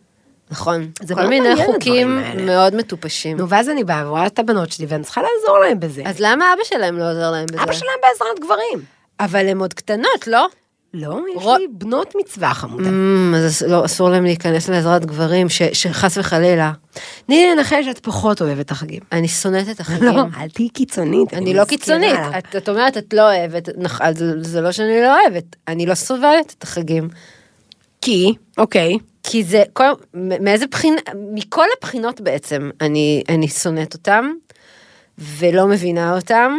נכון. 0.51 0.87
זה 1.01 1.15
כל 1.15 1.27
מיני 1.27 1.55
חוקים. 1.65 2.21
מאוד 2.45 2.75
מטופשים. 2.75 3.37
נו, 3.37 3.49
ואז 3.49 3.69
אני 3.69 3.83
באה 3.83 4.07
ורואה 4.07 4.25
את 4.27 4.39
הבנות 4.39 4.71
שלי, 4.71 4.85
ואני 4.89 5.03
צריכה 5.03 5.21
לעזור 5.21 5.59
להם 5.59 5.79
בזה. 5.79 6.01
אז 6.05 6.15
למה 6.19 6.53
אבא 6.53 6.63
שלהם 6.63 6.97
לא 6.97 7.11
עוזר 7.11 7.31
להם 7.31 7.45
בזה? 7.45 7.63
אבא 7.63 7.73
שלהם 7.73 7.97
בעזרת 8.01 8.39
גברים. 8.39 8.85
אבל 9.19 9.47
הן 9.47 9.59
עוד 9.59 9.73
קטנות, 9.73 10.27
לא? 10.27 10.47
לא, 10.93 11.19
יש 11.37 11.45
לי 11.59 11.67
בנות 11.71 12.13
מצווה 12.19 12.53
חמודה. 12.53 12.89
אמ, 12.89 13.33
אז 13.37 13.61
לא, 13.67 13.85
אסור 13.85 14.09
להם 14.09 14.23
להיכנס 14.23 14.69
לעזרת 14.69 15.05
גברים, 15.05 15.49
ש- 15.49 15.61
שחס 15.73 16.17
וחלילה. 16.17 16.71
תני 17.25 17.35
לי 17.45 17.55
לנחש 17.55 17.85
שאת 17.85 17.99
פחות 17.99 18.41
אוהבת 18.41 18.65
את 18.65 18.71
החגים. 18.71 18.99
אני 19.11 19.27
שונאת 19.27 19.69
את 19.69 19.79
החגים. 19.79 20.03
לא, 20.17 20.23
אל 20.37 20.49
תהיי 20.49 20.69
קיצונית. 20.69 21.33
אני 21.33 21.53
לא 21.53 21.65
קיצונית. 21.65 22.15
את, 22.37 22.55
את 22.55 22.69
אומרת 22.69 22.97
את 22.97 23.13
לא 23.13 23.21
אוהבת, 23.21 23.69
זה 24.41 24.61
לא 24.61 24.71
שאני 24.71 25.01
לא 25.01 25.19
אוהבת, 25.21 25.43
אני 25.67 25.85
לא 25.85 25.95
סובלת 25.95 26.55
את 26.57 26.63
החגים. 26.63 27.09
כי, 28.01 28.33
אוקיי. 28.57 28.97
כי 29.23 29.43
זה, 29.43 29.63
כל, 29.73 29.83
מאיזה 30.13 30.67
בחינה, 30.67 31.01
מכל 31.33 31.65
הבחינות 31.77 32.21
בעצם, 32.21 32.69
אני, 32.81 33.23
אני 33.29 33.47
שונאת 33.47 33.93
אותם, 33.93 34.31
ולא 35.17 35.67
מבינה 35.67 36.15
אותם. 36.15 36.51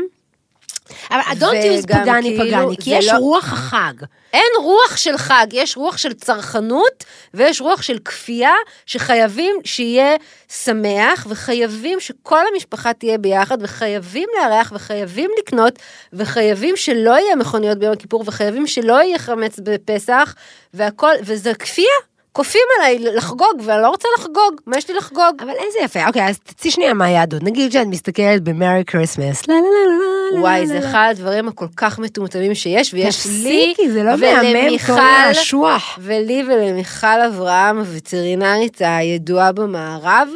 אבל 1.11 1.21
don't 1.21 1.65
use 1.65 1.85
וגם 1.85 2.03
פגני 2.03 2.37
כאילו, 2.39 2.65
פגני, 2.65 2.77
כי 2.81 2.91
יש 2.91 3.07
לא- 3.07 3.19
רוח 3.19 3.53
החג. 3.53 3.93
אין 4.33 4.53
רוח 4.59 4.97
של 4.97 5.19
חג, 5.19 5.47
יש 5.53 5.77
רוח 5.77 5.97
של 5.97 6.13
צרכנות 6.13 7.05
ויש 7.35 7.61
רוח 7.61 7.83
של 7.83 7.99
כפייה 7.99 8.55
שחייבים 8.87 9.57
שיהיה 9.65 10.17
שמח 10.49 11.27
וחייבים 11.29 12.01
שכל 12.01 12.41
המשפחה 12.55 12.93
תהיה 12.93 13.19
ביחד 13.19 13.59
וחייבים 13.61 14.29
לארח 14.39 14.73
וחייבים 14.75 15.31
לקנות 15.39 15.79
וחייבים 16.13 16.77
שלא 16.77 17.11
יהיה 17.19 17.37
מכוניות 17.37 17.79
ביום 17.79 17.93
הכיפור 17.93 18.25
וחייבים 18.27 18.67
שלא 18.67 19.03
יהיה 19.03 19.19
חמץ 19.19 19.59
בפסח 19.59 20.35
והכל, 20.75 21.13
וזה 21.25 21.55
כפייה. 21.55 22.12
כופים 22.33 22.63
עליי 22.79 22.99
לחגוג 22.99 23.63
ואני 23.65 23.83
לא 23.83 23.89
רוצה 23.89 24.09
לחגוג, 24.19 24.61
מה 24.67 24.79
יש 24.79 24.89
לי 24.89 24.95
לחגוג? 24.95 25.43
אבל 25.43 25.51
איזה 25.51 25.79
יפה. 25.83 26.07
אוקיי, 26.07 26.29
אז 26.29 26.39
תצאי 26.39 26.71
שנייה 26.71 26.95
מהיהדות. 26.95 27.43
נגיד 27.43 27.73
שאת 27.73 27.87
מסתכלת 27.87 28.43
כריסמס. 28.87 29.49
לא, 29.49 29.55
לא, 29.55 29.61
לא, 29.61 29.99
לא, 29.99 30.39
לא. 30.39 30.41
וואי, 30.41 30.67
זה 30.67 30.79
אחד 30.79 31.09
הדברים 31.11 31.49
הכל 31.49 31.67
כך 31.77 31.99
מטומטמים 31.99 32.55
שיש, 32.55 32.95
ויש 32.95 33.27
לי 33.27 33.33
תפסיקי, 33.33 33.91
זה 33.91 34.03
לא 34.03 34.17
מהמם, 34.17 34.79
האשוח. 34.89 35.99
ולי 36.03 36.45
ולמיכל 36.49 37.21
אברהם, 37.27 37.79
הווטרינרית 37.79 38.77
הידועה 38.81 39.53
במערב, 39.53 40.29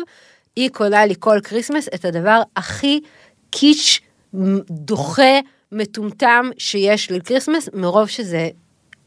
היא 0.57 0.71
קונה 0.71 1.07
לי 1.07 1.15
כל 1.19 1.38
כריסמס 1.45 1.88
את 1.95 2.05
הדבר 2.05 2.43
הכי 2.57 3.00
קיטש, 3.50 4.00
דוחה, 4.71 5.38
מטומטם 5.73 6.50
שיש 6.59 7.11
לקריסמס, 7.11 7.69
מרוב 7.75 8.07
שזה 8.09 8.49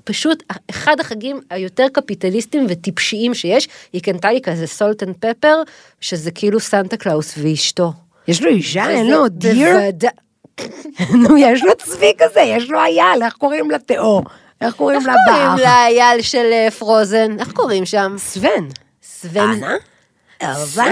פשוט 0.03 0.43
אחד 0.69 0.99
החגים 0.99 1.41
היותר 1.49 1.85
קפיטליסטיים 1.93 2.65
וטיפשיים 2.69 3.33
שיש. 3.33 3.67
היא 3.93 4.01
קנתה 4.01 4.31
לי 4.31 4.41
כזה 4.41 4.67
salt 4.67 5.03
and 5.03 5.15
pepper, 5.19 5.61
שזה 6.01 6.31
כאילו 6.31 6.59
סנטה 6.59 6.97
קלאוס 6.97 7.33
ואשתו. 7.37 7.93
יש 8.27 8.41
לו 8.41 8.49
אישה, 8.49 8.89
אין 8.89 9.07
לו 9.07 9.27
deer? 9.27 9.69
נו, 11.23 11.37
יש 11.37 11.63
לו 11.63 11.75
צבי 11.75 12.13
כזה, 12.17 12.41
יש 12.41 12.69
לו 12.69 12.79
אייל, 12.79 13.23
איך 13.23 13.33
קוראים 13.33 13.71
לתאו? 13.71 14.21
איך 14.61 14.75
קוראים 14.75 14.99
איך 14.99 15.07
לבח? 15.07 15.39
קוראים 15.39 15.57
לאייל 15.57 16.21
של 16.21 16.49
אה, 16.51 16.71
פרוזן? 16.71 17.39
איך 17.39 17.51
קוראים 17.51 17.85
שם? 17.85 18.15
סוון. 18.17 18.69
סוון. 19.03 19.49
אנה? 19.53 19.75
אלזה? 20.43 20.83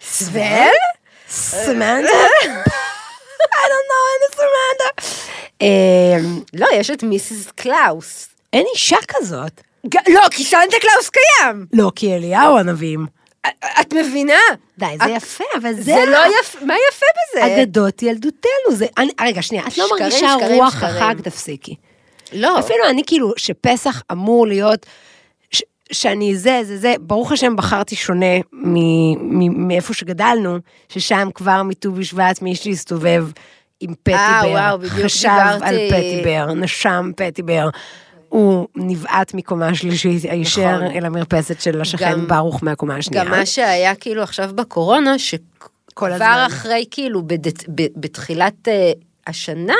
סוון? 0.00 0.72
סמנדה? 1.28 2.08
I 3.52 3.64
don't 3.70 3.88
know, 3.90 4.04
אין 4.12 4.30
סמנדה. 4.34 5.12
אמ, 5.60 6.42
לא, 6.54 6.66
יש 6.74 6.90
את 6.90 7.02
Mrs. 7.02 7.50
קלאוס. 7.50 8.28
אין 8.52 8.66
אישה 8.74 8.96
כזאת. 9.08 9.60
ג- 9.86 10.10
לא, 10.10 10.20
כי 10.30 10.44
סנטה 10.44 10.76
קלאוס 10.80 11.10
קיים. 11.10 11.66
לא, 11.72 11.92
כי 11.96 12.14
אליהו 12.14 12.58
הנביאים. 12.58 13.06
את 13.80 13.92
מבינה? 13.94 14.38
די, 14.78 14.86
זה 15.04 15.10
יפה, 15.10 15.44
אבל 15.62 15.72
זה... 15.74 15.82
זה 15.82 16.04
לא 16.06 16.18
יפה, 16.40 16.58
מה 16.64 16.74
יפה 16.90 17.06
בזה? 17.16 17.46
אגדות 17.62 18.02
ילדותנו, 18.02 18.50
זה... 18.70 18.86
אני, 18.98 19.10
רגע, 19.20 19.42
שנייה, 19.42 19.64
את 19.68 19.78
לא 19.78 19.86
מרגישה 19.90 20.34
רוח. 20.50 20.82
החג, 20.82 21.14
תפסיקי. 21.22 21.74
לא. 22.32 22.58
אפילו 22.58 22.88
אני 22.88 23.02
כאילו, 23.06 23.32
שפסח 23.36 24.02
אמור 24.12 24.46
להיות, 24.46 24.86
ש, 25.50 25.62
שאני 25.92 26.36
זה, 26.36 26.60
זה, 26.62 26.78
זה, 26.78 26.94
ברוך 27.00 27.32
השם 27.32 27.56
בחרתי 27.56 27.96
שונה 27.96 28.36
מ- 28.52 29.38
מ- 29.38 29.68
מאיפה 29.68 29.94
שגדלנו, 29.94 30.58
ששם 30.88 31.28
כבר 31.34 31.62
מט"ו 31.62 31.92
בשבט 31.92 32.42
מי 32.42 32.54
שהסתובב 32.56 33.26
עם 33.80 33.94
פטי 34.02 34.14
אה, 34.14 34.72
חשב 34.88 35.28
על 35.62 35.76
פטי 35.90 36.20
בר, 36.24 36.54
נשם 36.54 37.10
פטי 37.16 37.42
בר. 37.42 37.68
הוא 38.32 38.68
נבעט 38.76 39.34
מקומה 39.34 39.74
שלישית 39.74 40.22
הישר 40.30 40.76
נכון. 40.76 40.96
אל 40.96 41.04
המרפסת 41.06 41.60
של 41.60 41.80
השכן 41.80 42.10
גם- 42.12 42.28
ברוך 42.28 42.62
מהקומה 42.62 42.96
השנייה. 42.96 43.24
גם 43.24 43.30
מה 43.30 43.46
שהיה 43.46 43.94
כאילו 43.94 44.22
עכשיו 44.22 44.50
בקורונה, 44.54 45.18
שכבר. 45.18 46.44
אחרי 46.46 46.84
כאילו 46.90 47.22
בדת- 47.22 47.68
ב- 47.74 48.00
בתחילת 48.00 48.68
אה, 48.68 48.92
השנה, 49.26 49.74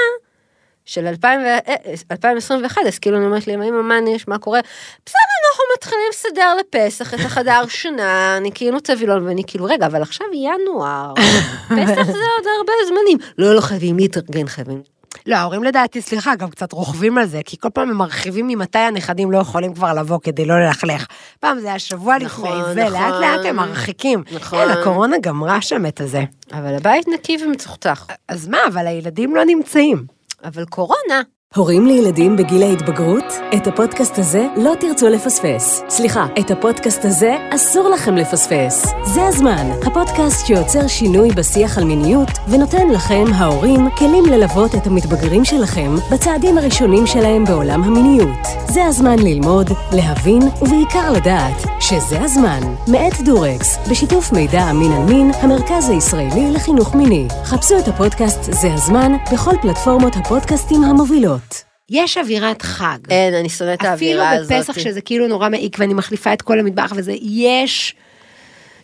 של 0.85 1.07
2000 1.07 1.41
ו- 1.41 1.45
אה, 1.45 1.75
2021, 2.11 2.81
אז 2.89 2.99
כאילו 2.99 3.17
אני 3.17 3.27
אומרת 3.27 3.47
לי, 3.47 3.55
אמא, 3.55 3.83
מה 3.83 3.95
יש, 4.11 4.29
מה 4.29 4.39
קורה? 4.39 4.61
בסדר, 5.07 5.19
אנחנו 5.49 5.65
מתחילים 5.77 6.05
לסדר 6.11 6.55
לפסח 6.61 7.15
את 7.15 7.21
החדר 7.25 7.63
שנה, 7.69 8.37
אני 8.37 8.51
כאילו 8.55 8.81
צבילון, 8.81 9.27
ואני 9.29 9.43
כאילו, 9.47 9.65
רגע, 9.65 9.87
אבל 9.87 10.03
עכשיו 10.03 10.27
ינואר, 10.35 11.15
פסח 11.77 12.03
זה 12.07 12.13
עוד 12.37 12.47
הרבה 12.59 12.73
זמנים. 12.89 13.19
לא, 13.39 13.55
לא 13.55 13.61
חייבים 13.61 13.97
להתארגן, 13.97 14.47
חייבים. 14.49 14.83
לא, 15.27 15.37
ההורים 15.37 15.65
לדעתי, 15.65 16.01
סליחה, 16.01 16.35
גם 16.35 16.51
קצת 16.51 16.73
רוכבים 16.73 17.19
על 17.19 17.27
זה, 17.27 17.41
כי 17.45 17.57
כל 17.59 17.69
פעם 17.71 17.91
הם 17.91 17.97
מרחיבים 17.97 18.47
ממתי 18.47 18.79
הנכדים 18.79 19.31
לא 19.31 19.39
יכולים 19.39 19.75
כבר 19.75 19.93
לבוא 19.93 20.19
כדי 20.23 20.45
לא 20.45 20.61
ללכלך. 20.61 21.07
פעם 21.41 21.61
זה 21.61 21.69
היה 21.69 21.79
שבוע 21.79 22.19
נכון, 22.19 22.61
לפני 22.61 22.75
זה, 22.75 22.85
נכון. 22.85 23.01
לאט 23.01 23.21
לאט 23.21 23.47
הם 23.47 23.57
מרחיקים. 23.57 24.23
נכון. 24.33 24.59
כן, 24.59 24.71
הקורונה 24.71 25.19
גמרה 25.19 25.63
שם 25.63 25.87
את 25.87 26.01
הזה. 26.01 26.25
אבל 26.53 26.75
הבית 26.75 27.09
נקי 27.09 27.37
ומצוחצח. 27.45 28.07
אז 28.29 28.49
מה, 28.49 28.59
אבל 28.69 28.87
הילדים 28.87 29.37
לא 29.37 29.45
נמצאים. 29.45 30.05
אבל 30.45 30.65
קורונה, 30.65 31.23
הורים 31.57 31.87
לילדים 31.87 32.37
בגיל 32.37 32.63
ההתבגרות? 32.63 33.25
את 33.57 33.67
הפודקאסט 33.67 34.19
הזה 34.19 34.47
לא 34.57 34.73
תרצו 34.81 35.09
לפספס. 35.09 35.83
סליחה, 35.89 36.27
את 36.41 36.51
הפודקאסט 36.51 37.05
הזה 37.05 37.37
אסור 37.51 37.89
לכם 37.89 38.15
לפספס. 38.15 38.87
זה 39.05 39.27
הזמן, 39.27 39.71
הפודקאסט 39.87 40.47
שיוצר 40.47 40.87
שינוי 40.87 41.31
בשיח 41.31 41.79
על 41.79 41.85
מיניות 41.85 42.29
ונותן 42.49 42.89
לכם, 42.89 43.25
ההורים, 43.35 43.91
כלים 43.99 44.25
ללוות 44.27 44.75
את 44.75 44.87
המתבגרים 44.87 45.45
שלכם 45.45 45.95
בצעדים 46.13 46.59
הראשונים 46.59 47.07
שלהם 47.07 47.45
בעולם 47.45 47.83
המיניות. 47.83 48.47
זה 48.69 48.85
הזמן 48.85 49.19
ללמוד, 49.19 49.71
להבין 49.93 50.43
ובעיקר 50.63 51.13
לדעת 51.13 51.63
שזה 51.81 52.21
הזמן. 52.21 52.61
מאת 52.89 53.21
דורקס, 53.25 53.79
בשיתוף 53.91 54.33
מידע 54.33 54.71
אמין 54.71 54.93
על 54.93 55.03
מין, 55.03 55.31
המרכז 55.35 55.89
הישראלי 55.89 56.51
לחינוך 56.51 56.95
מיני. 56.95 57.29
חפשו 57.45 57.79
את 57.79 57.89
הפודקאסט 57.89 58.53
זה 58.53 58.75
הזמן 58.75 59.13
בכל 59.33 59.55
פלטפורמות 59.63 60.17
הפודקאסטים 60.17 60.85
המובילות. 60.85 61.42
יש 61.91 62.17
אווירת 62.17 62.63
חג. 62.63 62.99
אין, 63.11 63.35
אני 63.35 63.49
שונאת 63.49 63.81
את 63.81 63.85
אפילו 63.85 64.23
האווירה 64.23 64.31
הזאת. 64.31 64.53
בפסח 64.53 64.79
שזה 64.79 65.01
כאילו 65.01 65.29
נורא 65.29 65.49
מעיק 65.49 65.77
ואני 65.79 65.95
מחליפה 65.95 66.33
את 66.33 66.43
כל 66.43 66.59
המטבח 66.61 66.93
וזה, 66.97 67.15
יש, 67.23 67.95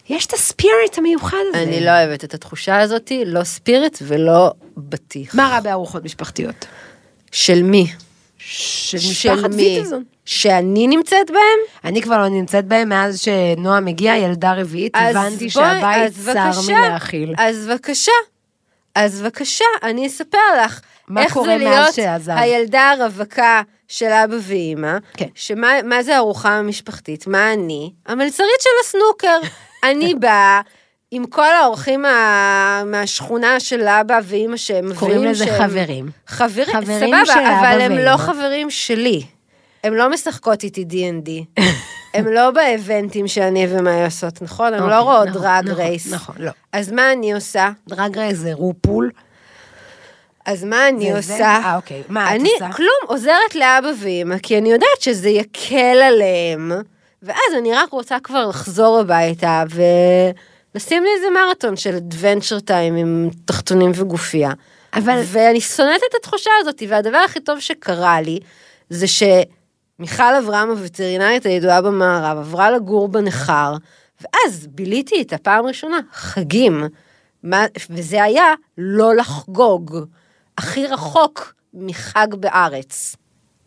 יש 0.09 0.27
את 0.27 0.33
הספיריט 0.33 0.99
המיוחד 0.99 1.37
הזה. 1.49 1.63
אני 1.63 1.81
לא 1.81 1.91
אוהבת 1.91 2.25
את 2.25 2.35
התחושה 2.35 2.81
הזאתי, 2.81 3.23
לא 3.27 3.45
ספיריט 3.45 3.99
ולא 4.03 4.53
בטיח. 4.77 5.35
מה 5.35 5.49
רע 5.49 5.61
בארוחות 5.61 6.05
משפחתיות? 6.05 6.67
של 7.33 7.63
מי? 7.63 7.87
של 8.39 8.99
של 8.99 9.11
משפחת? 9.11 9.51
ויטלזון. 9.55 10.05
שאני 10.25 10.87
נמצאת 10.87 11.31
בהם? 11.31 11.61
אני 11.85 12.03
כבר 12.03 12.19
לא 12.19 12.29
נמצאת 12.29 12.67
בהם 12.67 12.89
מאז 12.89 13.21
שנועם 13.21 13.87
הגיעה, 13.87 14.19
ילדה 14.19 14.55
רביעית, 14.55 14.97
הבנתי 14.97 15.37
בואי, 15.37 15.51
שהבית 15.51 16.13
צר 16.25 16.73
מלהכיל. 16.73 17.35
אז 17.39 17.67
בבקשה, 17.67 18.13
אז 18.99 19.21
בבקשה, 19.21 19.65
אני 19.83 20.07
אספר 20.07 20.39
לך. 20.65 20.81
איך 21.19 21.39
זה 21.45 21.57
להיות 21.57 21.95
שעזב? 21.95 22.33
הילדה 22.37 22.91
הרווקה 22.91 23.63
של 23.89 24.07
אבא 24.07 24.37
ואימא, 24.43 24.99
כן. 25.15 25.27
שמה 25.35 25.83
מה 25.85 26.03
זה 26.03 26.17
ארוחה 26.17 26.49
המשפחתית? 26.49 27.27
מה 27.27 27.53
אני? 27.53 27.93
המלצרית 28.07 28.61
של 28.61 28.71
הסנוקר. 28.85 29.39
אני 29.91 30.15
באה 30.15 30.61
עם 31.11 31.27
כל 31.27 31.55
האורחים 31.63 32.03
מה, 32.03 32.83
מהשכונה 32.87 33.61
של 33.61 33.89
אבא 33.89 34.21
ואימא 34.25 34.57
שהם 34.57 34.85
מביאים 34.85 34.99
קוראים 34.99 35.25
לזה 35.25 35.45
שהם... 35.45 35.63
חברים. 35.63 36.11
חברים, 36.27 36.67
חברים 36.67 37.01
סבבה, 37.01 37.27
של 37.27 37.39
אבל 37.39 37.81
הם 37.81 37.93
לא 37.93 38.11
ואמא. 38.11 38.17
חברים 38.17 38.71
שלי. 38.71 39.23
הם 39.85 39.95
לא 39.95 40.11
משחקות 40.11 40.63
איתי 40.63 40.85
D&D. 40.91 41.61
הם 42.19 42.33
לא 42.33 42.51
באבנטים 42.51 43.29
שאני 43.29 43.67
ומאי 43.71 44.05
עושות, 44.05 44.43
נכון? 44.43 44.75
הם 44.75 44.81
לא 44.89 44.99
אוקיי, 44.99 44.99
רואות 44.99 45.29
נכון, 45.29 45.43
דרג 45.43 45.65
נכון, 45.69 45.81
רייס. 45.85 46.13
נכון, 46.13 46.35
לא. 46.39 46.51
אז 46.73 46.93
מה 46.93 47.13
אני 47.13 47.33
עושה? 47.33 47.71
דרג 47.89 48.19
רייס 48.19 48.39
זה 48.39 48.53
רופול. 48.53 49.11
אז 50.47 50.65
מה 50.65 50.89
אני 50.89 51.11
זה? 51.13 51.17
עושה? 51.17 51.45
אה, 51.45 51.77
אוקיי. 51.77 52.03
מה 52.09 52.31
את 52.31 52.41
אני 52.41 52.51
עושה? 52.53 52.73
כלום, 52.73 52.89
עוזרת 53.07 53.55
לאבא 53.55 53.89
ואמא, 54.03 54.39
כי 54.39 54.59
אני 54.59 54.73
יודעת 54.73 55.01
שזה 55.01 55.29
יקל 55.29 55.77
עליהם, 56.03 56.73
ואז 57.23 57.55
אני 57.59 57.75
רק 57.75 57.91
רוצה 57.91 58.17
כבר 58.23 58.47
לחזור 58.49 58.99
הביתה 58.99 59.63
ולשים 60.75 61.03
לי 61.03 61.09
איזה 61.17 61.27
מרתון 61.35 61.77
של 61.77 61.95
אדוונצ'ר 61.97 62.61
טיים 62.61 62.97
עם 62.97 63.29
תחתונים 63.45 63.93
וגופייה. 63.95 64.51
אבל- 64.95 65.21
ואני 65.25 65.61
שונאת 65.61 66.01
את 66.11 66.15
התחושה 66.21 66.51
הזאת, 66.61 66.83
והדבר 66.89 67.19
הכי 67.19 67.41
טוב 67.41 67.61
שקרה 67.61 68.21
לי, 68.21 68.39
זה 68.91 69.07
שמיכל 69.99 70.35
אברהם, 70.35 70.71
הווטרינרית 70.71 71.47
הידועה 71.47 71.83
במערב, 71.83 72.39
עברה 72.39 72.71
לגור 72.71 73.09
בנכר, 73.09 73.75
ואז 74.21 74.67
ביליתי 74.67 75.15
איתה 75.15 75.39
פעם 75.39 75.67
ראשונה 75.67 75.99
חגים. 76.13 76.85
מה, 77.43 77.67
וזה 77.91 78.23
היה 78.23 78.55
לא 78.79 79.17
לחגוג, 79.17 79.99
הכי 80.59 80.87
רחוק 80.87 81.55
מחג 81.75 82.27
בארץ. 82.35 83.17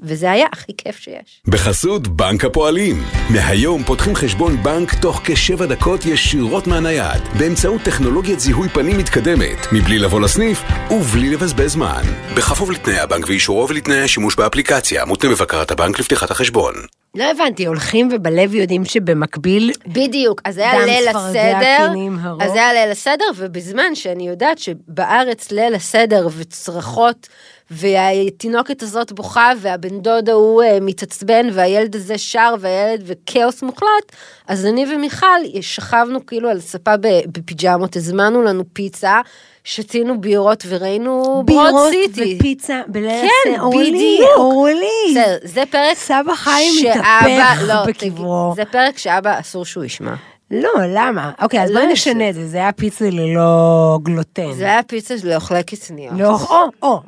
וזה 0.01 0.31
היה 0.31 0.46
הכי 0.51 0.72
כיף 0.77 1.00
שיש. 1.00 1.41
בחסות 1.48 2.08
בנק 2.08 2.46
הפועלים. 2.46 3.03
מהיום 3.29 3.84
פותחים 3.84 4.15
חשבון 4.15 4.63
בנק 4.63 4.93
תוך 5.01 5.22
כשבע 5.24 5.65
דקות 5.65 6.05
ישירות 6.05 6.67
מהנייד, 6.67 7.22
באמצעות 7.39 7.81
טכנולוגיית 7.81 8.39
זיהוי 8.39 8.70
פנים 8.70 8.98
מתקדמת, 8.98 9.58
מבלי 9.72 10.00
לבוא 10.00 10.22
לסניף 10.22 10.63
ובלי 10.91 11.29
לבזבז 11.29 11.72
זמן. 11.72 12.01
בכפוף 12.38 12.70
לתנאי 12.70 13.00
הבנק 13.00 13.27
ואישורו 13.27 13.70
ולתנאי 13.70 14.01
השימוש 14.01 14.36
באפליקציה, 14.36 15.05
מותנה 15.05 15.31
בבקרת 15.31 15.72
הבנק 15.72 16.00
לפתיחת 16.00 16.31
החשבון. 16.31 16.74
לא 17.15 17.24
הבנתי, 17.31 17.65
הולכים 17.65 18.10
ובלב 18.12 18.53
יודעים 18.53 18.86
שבמקביל... 18.86 19.72
בדיוק, 19.88 20.41
אז 20.46 20.58
היה 20.58 20.86
ליל 20.86 21.08
הסדר. 21.08 21.91
אז 22.39 22.53
היה 22.53 22.74
ליל 22.74 22.91
הסדר, 22.91 23.25
ובזמן 23.38 23.96
שאני 23.96 24.27
יודעת 24.27 24.58
שבארץ 24.58 25.51
ליל 25.51 25.75
הסדר 25.75 26.27
וצרחות, 26.38 27.27
והתינוקת 27.71 28.83
הזאת 28.83 29.11
בוכה, 29.11 29.51
והבן 29.59 29.99
דוד 29.99 30.29
ההוא 30.29 30.63
אה, 30.63 30.77
מתעצבן, 30.81 31.47
והילד 31.53 31.95
הזה 31.95 32.17
שר, 32.17 32.53
והילד 32.59 33.03
וכאוס 33.05 33.63
מוחלט, 33.63 34.11
אז 34.47 34.65
אני 34.65 34.95
ומיכל 34.95 35.27
שכבנו 35.61 36.25
כאילו 36.25 36.49
על 36.49 36.59
ספה 36.59 36.93
בפיג'מות, 37.27 37.95
הזמנו 37.95 38.41
לנו 38.41 38.63
פיצה, 38.73 39.21
שתינו 39.63 40.21
בירות 40.21 40.63
וראינו 40.67 41.43
בירות 41.45 41.91
סיטי. 41.91 42.35
ופיצה 42.37 42.81
בליל 42.87 43.27
כן. 43.43 43.59
אורלי, 43.59 43.91
בדיוק. 43.91 44.29
אורלי. 44.37 45.11
בסדר, 45.11 45.37
זה 45.43 45.63
פרק 45.69 45.97
סבא 45.97 46.35
חיים 46.35 46.73
מתהפך 46.85 47.61
לא, 47.67 47.85
בקברו. 47.85 48.53
זה 48.55 48.65
פרק 48.65 48.97
שאבא 48.97 49.39
אסור 49.39 49.65
שהוא 49.65 49.83
ישמע. 49.83 50.13
לא, 50.51 50.70
למה? 50.88 51.31
אוקיי, 51.41 51.63
אז 51.63 51.72
לא 51.72 51.79
בואי 51.79 51.91
יש- 51.93 52.08
נשנה 52.08 52.29
את 52.29 52.36
זה, 52.36 52.48
זה 52.48 52.58
היה 52.58 52.72
פיצה 52.72 53.10
ללא 53.10 54.00
גלוטן. 54.03 54.51
זה 54.53 54.65
היה 54.65 54.84
פיצה 54.84 55.15
לאוכלי 55.24 55.63
קצניות. 55.63 56.13
לא, 56.17 56.38
או, 56.50 56.55
או, 56.84 57.01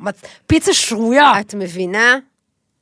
פיצה 0.46 0.74
שרויה. 0.74 1.40
את 1.40 1.54
מבינה? 1.54 2.18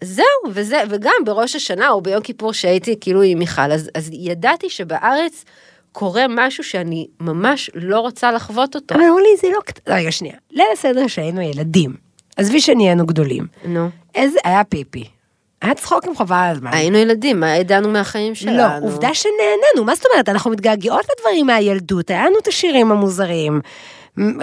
זהו, 0.01 0.25
וזה, 0.51 0.77
וגם 0.91 1.13
בראש 1.25 1.57
השנה 1.57 1.89
או 1.91 2.01
ביום 2.01 2.23
כיפור 2.23 2.53
שהייתי 2.53 2.95
כאילו 3.01 3.23
עם 3.23 3.39
מיכל, 3.39 3.73
אז, 3.73 3.91
אז 3.95 4.11
ידעתי 4.13 4.71
שבארץ 4.71 5.45
קורה 5.93 6.25
משהו 6.29 6.65
שאני 6.65 7.07
ממש 7.21 7.71
לא 7.75 8.01
רוצה 8.01 8.33
לחוות 8.33 8.75
אותו. 8.75 8.95
אבל 8.95 9.03
אורלי, 9.09 9.37
זה 9.41 9.49
לא... 9.53 9.61
קט- 9.67 9.81
רגע, 9.89 10.13
שנייה. 10.13 10.35
ליל 10.51 10.67
הסדר 10.73 11.07
שהיינו 11.07 11.41
ילדים, 11.41 11.95
עזבי 12.37 12.61
שנהיינו 12.61 13.07
גדולים. 13.07 13.47
נו, 13.65 13.89
איזה... 14.15 14.39
היה 14.45 14.65
פיפי. 14.65 15.05
היה 15.63 15.75
צחוק 15.75 16.05
עם 16.07 16.17
חבל 16.17 16.49
הזמן. 16.53 16.71
היינו 16.73 16.99
ילדים, 16.99 17.41
מה 17.41 17.57
ידענו 17.57 17.89
מהחיים 17.89 18.35
שלנו? 18.35 18.57
לא, 18.59 18.87
עובדה 18.87 19.15
שנהנינו, 19.15 19.85
מה 19.87 19.95
זאת 19.95 20.05
אומרת? 20.13 20.29
אנחנו 20.29 20.51
מתגעגעות 20.51 21.05
לדברים 21.19 21.47
מהילדות, 21.47 22.11
היה 22.11 22.27
לנו 22.27 22.39
את 22.39 22.49
השירים 22.49 22.93
המוזרים. 22.93 23.61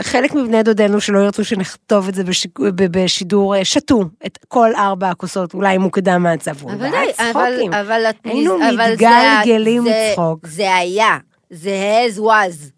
חלק 0.01 0.33
מבני 0.33 0.63
דודינו 0.63 1.01
שלא 1.01 1.19
ירצו 1.19 1.43
שנכתוב 1.45 2.07
את 2.07 2.15
זה 2.15 2.23
בשיק- 2.23 2.59
בשידור, 2.75 3.55
אה, 3.55 3.65
שתו 3.65 4.03
את 4.25 4.37
כל 4.47 4.69
ארבע 4.75 5.09
הכוסות, 5.09 5.53
אולי 5.53 5.77
מוקדם 5.77 6.23
מהצבוע. 6.23 6.73
אבל 6.73 6.81
והיה 6.81 7.05
די, 7.05 7.11
אבל, 7.23 7.31
צחוקים. 7.51 7.73
אבל, 7.73 8.01
היינו 8.23 8.55
אבל 8.55 8.95
זה- 8.97 9.07
מתגלגלים 9.07 9.83
זה- 9.83 10.07
מצחוק. 10.11 10.47
זה 10.47 10.75
היה, 10.75 11.17
זה 11.49 11.71
as 12.15 12.19
was, 12.19 12.71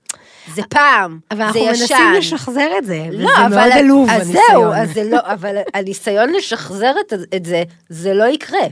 זה 0.56 0.62
פעם, 0.70 1.20
אבל 1.32 1.38
זה 1.38 1.46
אנחנו 1.46 1.60
ישן. 1.60 1.96
מנסים 1.96 2.14
לשחזר 2.14 2.78
את 2.78 2.86
זה, 2.86 3.06
לא, 3.12 3.30
וזה 3.30 3.46
אבל... 3.46 3.56
מאוד 3.56 3.72
עלוב 3.72 4.10
אז 4.10 4.22
הניסיון. 4.22 4.46
זהו, 4.48 4.74
אז 4.74 4.94
זה 4.94 5.04
לא, 5.04 5.20
אבל 5.24 5.56
הניסיון 5.74 6.34
לשחזר 6.34 6.94
את, 7.08 7.14
את 7.36 7.46
זה, 7.46 7.64
זה 7.90 8.14
לא 8.14 8.24
יקרה. 8.24 8.68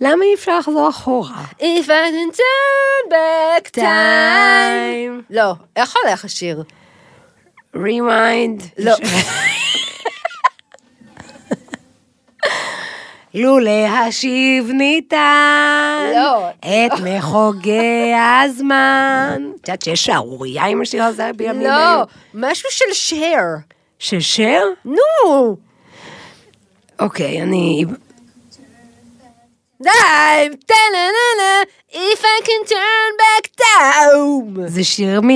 למה 0.00 0.24
אי 0.24 0.34
אפשר 0.34 0.58
לחזור 0.58 0.88
אחורה? 0.88 1.44
If 1.58 1.86
I 1.86 1.88
can 1.88 2.36
turn 2.36 3.12
back 3.12 3.76
time. 3.76 5.22
לא, 5.30 5.54
איך 5.76 5.94
הולך 6.04 6.24
השיר? 6.24 6.62
rewind. 7.76 8.62
לא. 8.78 8.92
לו 13.34 13.58
להשיב 13.58 14.70
ניתן 14.70 16.12
לא. 16.14 16.48
את 16.60 17.00
מחוגי 17.04 18.12
הזמן. 18.14 19.50
את 19.60 19.68
יודעת 19.68 19.82
שיש 19.82 20.04
שערורייה 20.04 20.64
עם 20.64 20.82
השיר 20.82 21.04
הזה 21.04 21.30
בימים 21.36 21.62
לא, 21.62 21.94
אלו? 21.94 22.04
משהו 22.34 22.68
של 22.70 22.92
שר. 22.92 23.42
של 23.98 24.20
שר? 24.20 24.62
נו. 24.84 25.56
אוקיי, 27.00 27.42
אני... 27.42 27.84
די, 29.82 29.88
טה-נה-נה-נה, 30.66 31.62
If 31.92 32.20
I 32.20 32.44
can 32.44 32.68
turn 32.68 33.12
back 33.22 33.50
time. 33.58 34.66
זה 34.66 34.84
שיר 34.84 35.20
מ... 35.20 35.28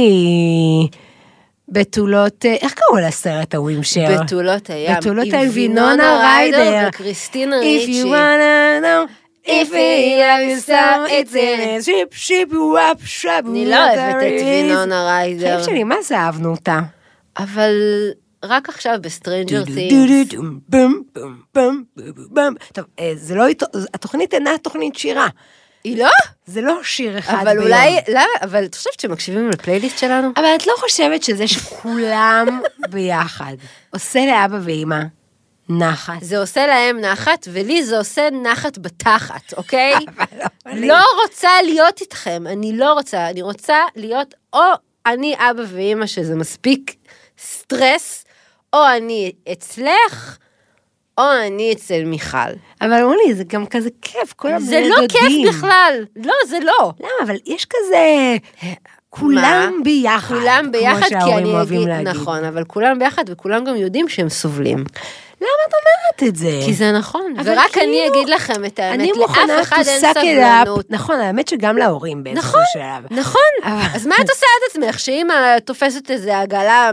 בתולות... 1.69 2.45
איך 2.45 2.75
קראו 2.75 2.99
לסרט 2.99 3.55
ההוא 3.55 3.71
עם 3.71 3.83
שר? 3.83 4.23
בתולות 4.25 4.71
הים. 4.71 4.97
בתולות 4.97 5.27
הים, 5.33 5.51
וינונה 5.53 6.21
ריידר. 6.21 6.89
וקריסטינה 6.89 7.57
If 7.61 7.65
ריצ'י. 7.65 8.03
you 8.03 8.07
wanna 8.07 8.83
know, 8.83 9.13
If 9.47 9.49
if 9.49 9.73
he 9.73 10.15
you 10.15 10.21
have 10.21 10.63
some, 10.63 11.07
it's 11.09 11.35
in 11.35 11.61
it. 11.61 11.85
שיפ 11.85 12.15
שיפ 12.15 12.49
וואפ 12.53 13.05
שב 13.05 13.43
אני 13.49 13.67
לא 13.71 13.77
אוהבת 13.77 14.17
את 14.17 14.43
וינונה 14.43 15.05
ריידר. 15.05 15.47
חיים 15.47 15.65
שלי, 15.65 15.85
מה 15.85 15.95
זה 16.03 16.19
אהבנו 16.19 16.51
אותה? 16.51 16.81
אבל 17.39 17.73
רק 18.45 18.69
עכשיו 18.69 18.99
בסטרנג'ר 19.01 19.65
בום. 20.69 21.03
טוב, 22.73 22.85
אה, 23.01 23.13
זה 23.17 23.35
לא... 23.35 23.45
התוכנית 23.95 24.35
אינה 24.35 24.51
תוכנית 24.63 24.97
שירה. 24.97 25.29
היא 25.87 25.99
לא? 25.99 26.11
זה 26.47 26.61
לא 26.61 26.83
שיר 26.83 27.19
אחד 27.19 27.35
אבל 27.41 27.53
ביום. 27.53 27.63
אולי, 27.63 28.01
למה? 28.09 28.25
אבל 28.43 28.65
את 28.65 28.75
חושבת 28.75 29.01
שמקשיבים 29.01 29.51
לפלייליסט 29.51 29.99
שלנו? 29.99 30.31
אבל 30.37 30.55
את 30.57 30.67
לא 30.67 30.73
חושבת 30.79 31.23
שזה 31.23 31.49
שכולם 31.49 32.61
ביחד 32.93 33.55
עושה 33.91 34.27
לאבא 34.27 34.59
ואימא 34.63 35.01
נחת? 35.69 36.15
זה 36.21 36.39
עושה 36.39 36.67
להם 36.67 36.99
נחת, 37.01 37.49
ולי 37.53 37.85
זה 37.85 37.99
עושה 37.99 38.29
נחת 38.31 38.79
בתחת, 38.79 39.55
אוקיי? 39.57 39.95
אבל 40.67 40.79
לא 40.79 41.03
רוצה 41.23 41.51
להיות 41.65 42.01
איתכם, 42.01 42.45
אני 42.47 42.77
לא 42.77 42.93
רוצה, 42.93 43.31
אני 43.31 43.43
רוצה 43.43 43.79
להיות 43.97 44.35
או 44.53 44.61
אני 45.07 45.35
אבא 45.39 45.63
ואימא 45.69 46.07
שזה 46.07 46.35
מספיק 46.35 46.97
סטרס, 47.39 48.25
או 48.73 48.79
אני 48.97 49.33
אצלך, 49.53 50.39
או 51.19 51.25
אני 51.47 51.73
אצל 51.73 52.05
מיכל. 52.05 52.39
אבל 52.81 53.03
אורלי, 53.03 53.35
זה 53.35 53.45
גם 53.45 53.67
כזה 53.67 53.89
כיף, 54.03 54.33
כל 54.33 54.53
הבני 54.53 54.67
זה. 54.67 54.83
לא 54.89 54.97
כיף 55.09 55.49
בכלל, 55.49 56.05
לא, 56.17 56.35
זה 56.49 56.59
לא. 56.63 56.93
למה? 57.01 57.11
אבל 57.25 57.37
יש 57.47 57.65
כזה... 57.71 58.37
כולם 59.11 59.73
מה? 59.79 59.85
ביחד. 59.85 60.35
כולם 60.35 60.73
ביחד, 60.73 60.99
כמו 60.99 61.09
כי 61.09 61.15
שההורים 61.15 61.39
אני 61.39 61.49
אוהבים 61.49 61.79
אגיד, 61.79 61.89
להגיד. 61.89 62.09
נכון, 62.09 62.45
אבל 62.45 62.65
כולם 62.65 62.99
ביחד 62.99 63.25
וכולם 63.29 63.65
גם 63.65 63.77
יודעים 63.77 64.09
שהם 64.09 64.29
סובלים. 64.29 64.85
למה 65.41 65.49
את 65.69 65.73
אומרת 65.75 66.31
את 66.33 66.37
זה? 66.37 66.61
כי 66.65 66.75
זה 66.75 66.93
נכון, 66.93 67.35
ורק 67.45 67.71
כאילו, 67.73 67.87
אני 67.87 68.09
אגיד 68.09 68.29
לכם 68.29 68.65
את 68.65 68.79
האמת, 68.79 69.01
אני 69.01 69.09
לאף 69.09 69.17
מוכנה 69.17 69.61
אחד 69.61 69.83
אין. 69.87 70.01
סבלנות. 70.15 70.91
נכון, 70.91 71.21
האמת 71.21 71.49
שגם 71.49 71.77
להורים 71.77 72.25
באיזשהו 72.25 72.49
נכון, 72.49 72.61
שלב. 72.73 73.19
נכון. 73.19 73.41
אבל- 73.65 73.73
אז 73.95 74.07
מה 74.07 74.15
את 74.15 74.31
עושה 74.31 74.47
את 74.59 74.71
עצמך? 74.71 74.99
שאמא 75.01 75.35
תופסת 75.65 76.11
איזה 76.11 76.39
עגלה 76.41 76.91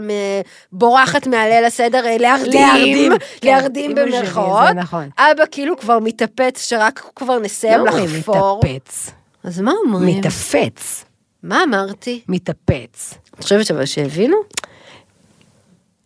בורחת 0.72 1.26
מהליל 1.26 1.64
הסדר 1.64 2.06
אה, 2.06 2.16
להרדים, 2.18 3.12
להרדים, 3.42 3.94
כן, 3.96 4.04
במרכאות. 4.04 4.70
נכון. 4.76 5.08
אבא 5.18 5.44
כאילו 5.50 5.76
כבר 5.76 5.98
מתאפץ 5.98 6.68
שרק 6.68 7.02
כבר 7.16 7.38
נסיים 7.38 7.80
לא 7.84 7.92
לחפור. 7.92 8.60
מתאפץ. 8.64 9.10
אז 9.44 9.60
מה 9.60 9.72
אומרים? 9.86 10.18
מתאפץ. 10.18 11.04
מה 11.42 11.62
אמרתי? 11.62 12.20
מתאפץ. 12.28 13.14
את 13.38 13.42
חושבת 13.42 13.70
אבל 13.70 13.86
שהבינו? 13.86 14.36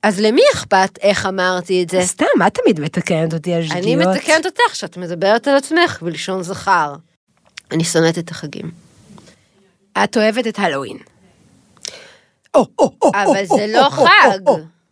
אז 0.03 0.21
למי 0.21 0.43
אכפת 0.55 0.99
איך 1.03 1.27
אמרתי 1.27 1.83
את 1.83 1.91
זה? 1.91 2.01
סתם, 2.03 2.27
את 2.47 2.55
תמיד 2.55 2.81
מתקנת 2.81 3.35
אותי 3.35 3.55
על 3.55 3.63
שגיאות. 3.63 3.85
אני 3.85 3.97
מתקנת 3.97 4.47
אותך 4.47 4.75
שאת 4.75 4.97
מדברת 4.97 5.49
על 5.49 5.57
עצמך 5.57 6.03
בלשון 6.03 6.43
זכר. 6.43 6.95
אני 7.73 7.85
שונאת 7.85 8.19
את 8.19 8.31
החגים. 8.31 8.71
את 10.05 10.17
אוהבת 10.17 10.47
את 10.47 10.59
הלואוין. 10.59 10.99
או, 12.55 12.67
או, 12.79 12.93
או, 13.03 13.11
אבל 13.15 13.45
זה 13.45 13.67
לא 13.67 13.89
חג. 13.91 14.39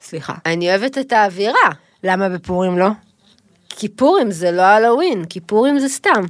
סליחה. 0.00 0.34
אני 0.46 0.70
אוהבת 0.70 0.98
את 0.98 1.12
האווירה. 1.12 1.70
למה 2.04 2.28
בפורים 2.28 2.78
לא? 2.78 2.88
כיפורים 3.68 4.30
זה 4.30 4.50
לא 4.50 4.62
הלואוין, 4.62 5.24
כיפורים 5.24 5.78
זה 5.78 5.88
סתם. 5.88 6.24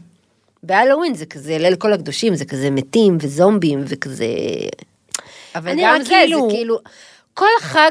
בהלואוין 0.62 1.14
זה 1.14 1.26
כזה 1.26 1.58
ליל 1.58 1.76
כל 1.76 1.92
הקדושים, 1.92 2.34
זה 2.34 2.44
כזה 2.44 2.70
מתים 2.70 3.18
וזומבים 3.20 3.84
וכזה... 3.88 4.26
אבל 5.54 5.74
גם 5.82 6.02
זה, 6.02 6.08
כאילו- 6.08 6.48
זה 6.50 6.56
כאילו... 6.56 6.78
כל 7.34 7.46
חג 7.60 7.90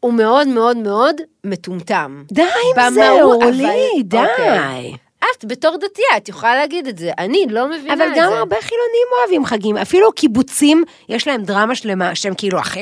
הוא 0.00 0.12
מאוד 0.12 0.48
מאוד 0.48 0.76
מאוד 0.76 1.16
מטומטם. 1.44 2.22
די 2.32 2.42
עם 2.42 2.92
זה, 2.94 3.10
אורלי, 3.22 3.64
אבל- 3.64 4.02
די. 4.04 4.16
אוקיי. 4.18 4.92
את 5.36 5.44
בתור 5.44 5.76
דתייה, 5.76 6.16
את 6.16 6.28
יכולה 6.28 6.54
להגיד 6.56 6.86
את 6.86 6.98
זה, 6.98 7.10
אני 7.18 7.46
לא 7.50 7.68
מבינה 7.68 7.94
את 7.94 7.98
אבל 8.00 8.08
זה. 8.14 8.20
גם 8.20 8.32
הרבה 8.32 8.56
חילונים 8.60 9.06
אוהבים 9.20 9.46
חגים, 9.46 9.76
אפילו 9.76 10.12
קיבוצים, 10.12 10.84
יש 11.08 11.28
להם 11.28 11.42
דרמה 11.42 11.74
שלמה, 11.74 12.14
שהם 12.14 12.34
כאילו 12.34 12.58
הכי... 12.58 12.80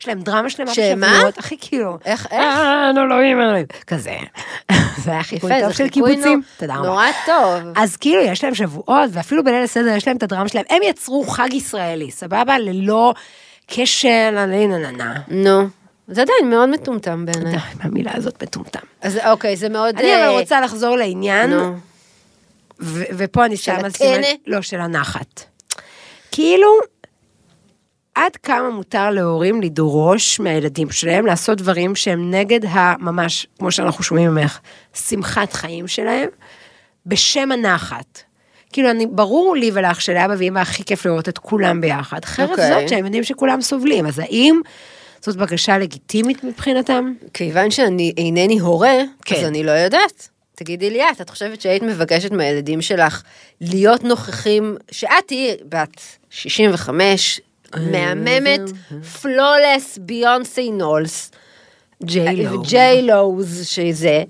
יש 0.00 0.08
להם 0.08 0.20
דרמה 0.20 0.50
שלמה 0.50 0.74
שמה? 0.74 1.06
בשבועות, 1.14 1.38
הכי 1.38 1.56
כאילו... 1.60 1.98
איך, 2.04 2.26
איך? 2.30 2.40
אה, 2.58 2.90
אלוהים, 2.90 3.40
אלוהים. 3.40 3.66
כזה. 3.86 4.16
זה 5.04 5.10
היה 5.10 5.22
חיקוי 5.22 5.50
טוב 5.62 5.72
של 5.72 5.88
קיבוצים. 5.88 6.42
תודה 6.56 6.74
רבה. 6.74 6.86
נורא 6.88 7.06
טוב. 7.26 7.72
אז 7.76 7.96
כאילו 7.96 8.22
יש 8.22 8.44
להם 8.44 8.54
שבועות, 8.54 9.10
ואפילו 9.12 9.44
בליל 9.44 9.64
הסדר 9.64 9.88
יש 9.96 10.08
להם 10.08 10.16
את 10.16 10.22
הדרמה 10.22 10.48
שלהם. 10.48 10.64
הם 10.70 10.82
יצרו 10.82 11.24
חג 11.24 11.52
ישראלי, 11.52 12.10
סבבה? 12.10 12.58
ללא 12.58 13.14
קשר. 13.66 14.46
נו, 15.28 15.62
זה 16.08 16.22
עדיין 16.22 16.50
מאוד 16.50 16.68
מטומטם 16.68 17.26
בעיניי. 17.26 17.52
די, 17.52 17.58
המילה 17.80 18.10
הזאת 18.14 18.42
מטומטם. 18.42 18.80
אז 19.00 19.18
אוקיי, 19.30 19.56
זה 19.56 19.68
מאוד... 19.68 19.98
אני 19.98 20.14
אה, 20.14 20.28
אבל 20.28 20.38
רוצה 20.40 20.60
לחזור 20.60 20.96
לעניין, 20.96 21.52
ופה 22.90 23.44
אני 23.44 23.56
של 23.56 23.62
שמה 23.62 23.86
הטנא? 23.86 24.26
לא, 24.46 24.62
של 24.62 24.80
הנחת. 24.80 25.44
כאילו, 26.32 26.68
עד 28.14 28.36
כמה 28.36 28.70
מותר 28.70 29.10
להורים 29.10 29.62
לדרוש 29.62 30.40
מהילדים 30.40 30.90
שלהם 30.90 31.26
לעשות 31.26 31.58
דברים 31.58 31.94
שהם 31.94 32.30
נגד 32.30 32.60
הממש, 32.68 33.46
כמו 33.58 33.70
שאנחנו 33.70 34.04
שומעים 34.04 34.30
ממך, 34.30 34.58
שמחת 34.94 35.52
חיים 35.52 35.88
שלהם, 35.88 36.28
בשם 37.06 37.52
הנחת. 37.52 38.22
כאילו, 38.72 38.90
אני, 38.90 39.06
ברור 39.06 39.56
לי 39.56 39.70
ולאח 39.74 40.00
של 40.00 40.16
אבא 40.16 40.34
ואמא 40.38 40.58
הכי 40.58 40.84
כיף 40.84 41.06
לראות 41.06 41.28
את 41.28 41.38
כולם 41.38 41.80
ביחד. 41.80 42.24
חרף 42.24 42.50
אוקיי. 42.50 42.80
זאת 42.80 42.88
שהם 42.88 43.04
יודעים 43.04 43.24
שכולם 43.24 43.60
סובלים, 43.60 44.06
אז 44.06 44.18
האם 44.18 44.60
זאת 45.20 45.36
בקשה 45.36 45.78
לגיטימית 45.78 46.44
מבחינתם? 46.44 47.12
כיוון 47.34 47.70
שאני 47.70 48.12
אינני 48.16 48.58
הורה, 48.58 48.96
כן. 49.24 49.36
אז 49.36 49.44
אני 49.44 49.64
לא 49.64 49.70
יודעת. 49.70 50.28
תגידי 50.54 50.90
לי 50.90 51.02
את, 51.10 51.20
את 51.20 51.30
חושבת 51.30 51.60
שהיית 51.60 51.82
מבקשת 51.82 52.32
מהילדים 52.32 52.82
שלך 52.82 53.22
להיות 53.60 54.04
נוכחים, 54.04 54.76
שאת 54.90 55.10
תהיי 55.26 55.56
בת 55.68 56.00
65, 56.30 57.40
מהממת, 57.76 58.60
פלולס, 59.22 59.98
ביונסי 59.98 60.70
נולס, 60.70 61.30
ג'יי-לו. 62.04 62.62
ג'יי-לוז, 62.62 63.66
שזה, 63.66 64.22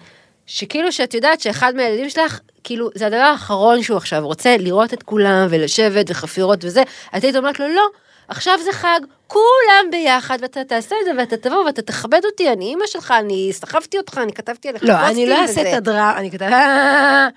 שכאילו 0.47 0.93
שאת 0.93 1.15
יודעת 1.15 1.41
שאחד 1.41 1.75
מהילדים 1.77 2.11
שלך, 2.11 2.41
כאילו, 2.65 2.91
זה 2.95 3.07
הדבר 3.07 3.17
האחרון 3.17 3.83
שהוא 3.83 3.97
עכשיו 3.97 4.27
רוצה, 4.27 4.57
לראות 4.57 4.95
את 4.95 5.03
כולם 5.03 5.47
ולשבת 5.51 6.11
וחפירות 6.11 6.65
וזה, 6.65 6.83
את 7.17 7.25
היית 7.25 7.37
אומרת 7.37 7.61
לו, 7.61 7.69
לא, 7.69 7.87
עכשיו 8.29 8.59
זה 8.65 8.73
חג, 8.73 9.01
כולם 9.27 9.91
ביחד, 9.91 10.39
ואתה 10.41 10.65
תעשה 10.65 10.97
את 11.01 11.05
זה, 11.05 11.11
ואתה 11.19 11.37
תבוא 11.37 11.65
ואתה 11.65 11.83
תכבד 11.83 12.21
אותי, 12.25 12.53
אני 12.53 12.65
אימא 12.65 12.87
שלך, 12.87 13.15
אני 13.19 13.51
סחבתי 13.53 13.99
אותך, 13.99 14.19
אני 14.23 14.33
כתבתי 14.33 14.69
עליך 14.69 14.83
לא, 14.85 14.93
פוסטים 14.93 15.11
אני 15.17 15.27
לא 15.27 15.43
אעשה 15.43 15.61
וזה." 15.61 15.71
את 15.71 15.75
הדרמה, 15.75 16.17
אני 16.17 16.31
כתב... 16.31 16.43
"אה." 16.43 17.29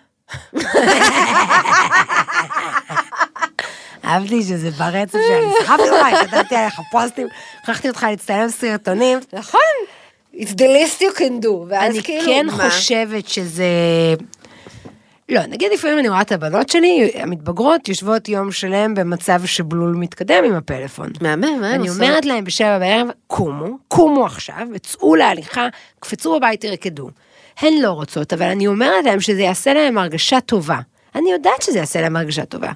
אהבתי 4.05 4.43
שזה 4.43 4.69
ברצף 4.71 5.19
שאני 5.27 5.63
סחבתי 5.63 5.89
אותך, 5.89 6.05
כתבתי 6.21 6.55
עליך 6.55 6.79
פוסטים, 6.91 7.27
הכרחתי 7.63 7.89
אותך 7.89 8.03
להצטלם 8.09 8.49
סרטונים. 8.49 9.19
נכון, 9.33 9.59
it's 10.33 10.53
the 10.53 10.67
least 10.67 11.01
you 11.01 11.17
can 11.19 11.45
do, 11.45 11.49
ואז 11.67 11.91
אני 11.91 12.03
כאילו, 12.03 12.25
כן 12.25 12.45
מה? 12.45 12.69
חושבת 12.69 13.27
שזה... 13.27 13.63
לא, 15.29 15.45
נגיד 15.45 15.71
לפעמים 15.73 15.99
אני 15.99 16.09
רואה 16.09 16.21
את 16.21 16.31
הבנות 16.31 16.69
שלי, 16.69 17.11
המתבגרות, 17.15 17.87
יושבות 17.89 18.29
יום 18.29 18.51
שלם 18.51 18.95
במצב 18.95 19.45
שבלול 19.45 19.95
מתקדם 19.95 20.43
עם 20.43 20.53
הפלאפון. 20.55 21.09
מהמם, 21.21 21.41
מה 21.41 21.47
הם 21.47 21.63
אני 21.63 21.87
עושות? 21.87 22.01
אומרת 22.01 22.25
להם 22.25 22.43
בשבע 22.43 22.79
בערב, 22.79 23.07
קומו, 23.27 23.77
קומו 23.87 24.25
עכשיו, 24.25 24.67
וצאו 24.73 25.15
להליכה, 25.15 25.67
קפצו 25.99 26.37
בבית, 26.37 26.61
תרקדו. 26.61 27.09
הן 27.59 27.73
לא 27.81 27.89
רוצות, 27.89 28.33
אבל 28.33 28.45
אני 28.45 28.67
אומרת 28.67 29.05
להם 29.05 29.19
שזה 29.19 29.41
יעשה 29.41 29.73
להם 29.73 29.97
הרגשה 29.97 30.41
טובה. 30.41 30.79
אני 31.15 31.31
יודעת 31.31 31.61
שזה 31.61 31.79
יעשה 31.79 32.01
להם 32.01 32.15
הרגשה 32.15 32.45
טובה. 32.45 32.71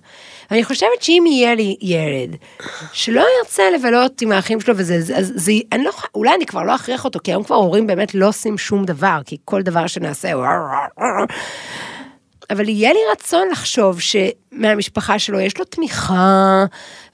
ואני 0.52 0.64
חושבת 0.64 1.02
שאם 1.02 1.24
יהיה 1.28 1.56
לי 1.56 1.76
ילד 1.82 2.36
שלא 2.94 3.26
ירצה 3.40 3.64
לבלות 3.76 4.22
עם 4.22 4.32
האחים 4.32 4.62
שלו 4.62 4.78
וזה, 4.78 4.96
אז 4.96 5.34
זה, 5.36 5.52
אני 5.72 5.84
לא, 5.84 5.92
אולי 6.16 6.36
אני 6.36 6.46
כבר 6.46 6.64
לא 6.64 6.76
אכריח 6.76 7.06
אותו, 7.06 7.20
כי 7.24 7.32
היום 7.32 7.44
כבר 7.44 7.56
הורים 7.56 7.88
באמת 7.88 8.16
לא 8.16 8.28
עושים 8.28 8.58
שום 8.58 8.86
דבר, 8.86 9.20
כי 9.26 9.38
כל 9.46 9.62
דבר 9.62 9.88
שנעשה 9.88 10.34
הוא... 10.34 10.46
אבל 12.50 12.70
יהיה 12.70 12.94
לי 12.94 13.00
רצון 13.12 13.48
לחשוב 13.52 14.00
שמהמשפחה 14.00 15.20
שלו 15.20 15.40
יש 15.40 15.60
לו 15.60 15.66
תמיכה, 15.66 16.66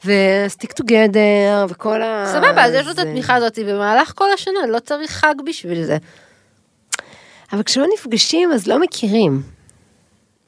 ו-stick 0.05 0.81
together, 0.81 1.69
וכל 1.69 2.01
ה... 2.01 2.25
סבבה, 2.27 2.65
אז 2.65 2.73
יש 2.73 2.85
לו 2.85 2.91
את 2.91 2.99
התמיכה 2.99 3.35
הזאת 3.35 3.59
במהלך 3.59 4.11
כל 4.15 4.31
השנה, 4.33 4.59
לא 4.69 4.79
צריך 4.79 5.11
חג 5.11 5.35
בשביל 5.45 5.83
זה. 5.83 5.97
אבל 7.53 7.63
כשלא 7.63 7.85
נפגשים 7.93 8.51
אז 8.51 8.67
לא 8.67 8.79
מכירים. 8.79 9.41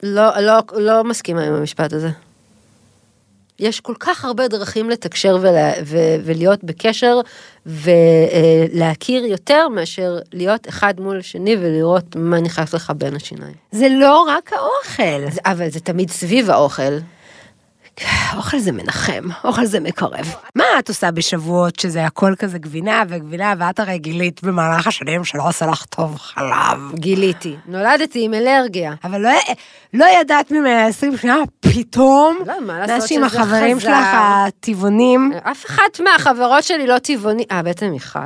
לא, 0.02 0.40
לא, 0.40 0.58
לא 0.72 1.04
מסכימה 1.04 1.42
עם 1.42 1.54
המשפט 1.54 1.92
הזה. 1.92 2.08
יש 3.62 3.80
כל 3.80 3.94
כך 4.00 4.24
הרבה 4.24 4.48
דרכים 4.48 4.90
לתקשר 4.90 5.36
ולה, 5.40 5.72
ו, 5.84 5.96
ולהיות 6.24 6.64
בקשר 6.64 7.20
ולהכיר 7.66 9.24
יותר 9.24 9.68
מאשר 9.68 10.18
להיות 10.32 10.68
אחד 10.68 10.94
מול 11.00 11.18
השני 11.18 11.56
ולראות 11.60 12.16
מה 12.16 12.40
נכנס 12.40 12.74
לך 12.74 12.92
בין 12.96 13.16
השיניים. 13.16 13.54
זה 13.72 13.88
לא 13.88 14.24
רק 14.28 14.52
האוכל. 14.52 15.30
זה, 15.30 15.40
אבל 15.44 15.70
זה 15.70 15.80
תמיד 15.80 16.10
סביב 16.10 16.50
האוכל. 16.50 16.98
אוכל 18.36 18.58
זה 18.58 18.72
מנחם, 18.72 19.28
אוכל 19.44 19.64
זה 19.64 19.80
מקרב. 19.80 20.34
מה 20.54 20.64
את 20.78 20.88
עושה 20.88 21.10
בשבועות 21.10 21.78
שזה 21.78 22.04
הכל 22.04 22.34
כזה 22.38 22.58
גבינה 22.58 23.02
וגבינה, 23.08 23.54
ואת 23.58 23.80
הרי 23.80 23.98
גילית 23.98 24.42
במהלך 24.42 24.86
השנים 24.86 25.24
שלא 25.24 25.48
עושה 25.48 25.66
לך 25.66 25.84
טוב 25.84 26.16
חלב. 26.16 26.92
גיליתי. 26.94 27.56
נולדתי 27.66 28.24
עם 28.24 28.34
אלרגיה. 28.34 28.94
אבל 29.04 29.20
לא, 29.20 29.30
לא 29.94 30.06
ידעת 30.20 30.50
ממנה 30.50 30.86
20 30.86 31.16
שנה, 31.16 31.36
פתאום, 31.60 32.38
לא, 32.46 32.54
מה 32.66 32.78
לעשות 32.78 32.94
נעשי 32.94 33.14
עם 33.16 33.28
שזה 33.28 33.40
החברים 33.40 33.78
חזר. 33.78 33.88
שלך 33.88 34.06
הטבעונים. 34.14 35.32
אף 35.42 35.66
אחת 35.66 36.00
מהחברות 36.04 36.64
שלי 36.64 36.86
לא 36.86 36.98
טבעוני... 36.98 37.44
אה, 37.50 37.62
בעצם 37.62 37.86
מיכל. 37.86 38.18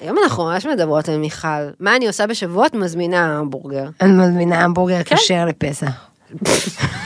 היום 0.00 0.16
אנחנו 0.24 0.44
ממש 0.44 0.66
מדברות 0.66 1.08
על 1.08 1.16
מיכל. 1.16 1.48
מה 1.80 1.96
אני 1.96 2.06
עושה 2.06 2.26
בשבועות? 2.26 2.74
מזמינה 2.74 3.38
המבורגר. 3.38 3.88
אני 4.00 4.12
מזמינה 4.12 4.64
המבורגר 4.64 5.02
כן. 5.02 5.16
כשר 5.16 5.44
לפסח. 5.44 5.90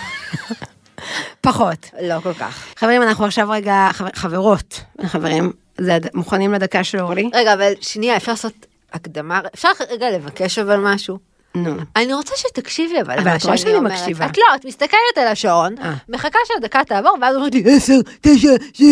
פחות. 1.41 1.91
לא 2.03 2.21
כל 2.23 2.35
כך. 2.35 2.65
חברים, 2.77 3.03
אנחנו 3.03 3.25
עכשיו 3.25 3.51
רגע, 3.51 3.89
חבר- 3.93 4.09
חברות, 4.15 4.81
חברים, 5.07 5.53
זה 5.79 5.99
מוכנים 6.15 6.53
לדקה 6.53 6.85
של 6.85 7.01
אורלי? 7.01 7.31
רגע, 7.35 7.55
אבל 7.55 7.73
שנייה, 7.81 8.17
אפשר 8.17 8.33
לעשות 8.33 8.53
הקדמה? 8.93 9.41
אפשר 9.55 9.69
רגע 9.91 10.11
לבקש 10.11 10.59
אבל 10.59 10.77
משהו? 10.77 11.19
נו. 11.55 11.77
אני 11.97 12.15
רוצה 12.15 12.35
שתקשיבי 12.37 13.01
אבל. 13.01 13.19
אבל 13.19 13.37
את 13.37 13.45
רואה 13.45 13.57
שאני. 13.59 13.81
מקשיבה. 13.81 14.27
את 14.27 14.39
לא, 14.39 14.45
את 14.55 14.65
מסתכלת 14.65 14.91
על 15.17 15.27
השעון, 15.27 15.75
אה. 15.83 15.95
מחכה 16.09 16.39
שהדקה 16.47 16.85
תעבור, 16.85 17.17
ואז 17.21 17.37
אומרת 17.37 17.55
לי, 17.55 17.65
עשר, 17.77 17.95
תשע, 18.21 18.49
זה... 18.77 18.85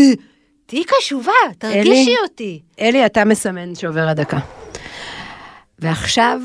תהיי 0.66 0.84
קשובה, 0.84 1.32
תרגישי? 1.58 2.14
אותי. 2.22 2.62
אלי, 2.80 3.06
אתה 3.06 3.24
מסמן 3.24 3.74
שעובר 3.74 4.08
הדקה. 4.08 4.38
ועכשיו, 5.78 6.40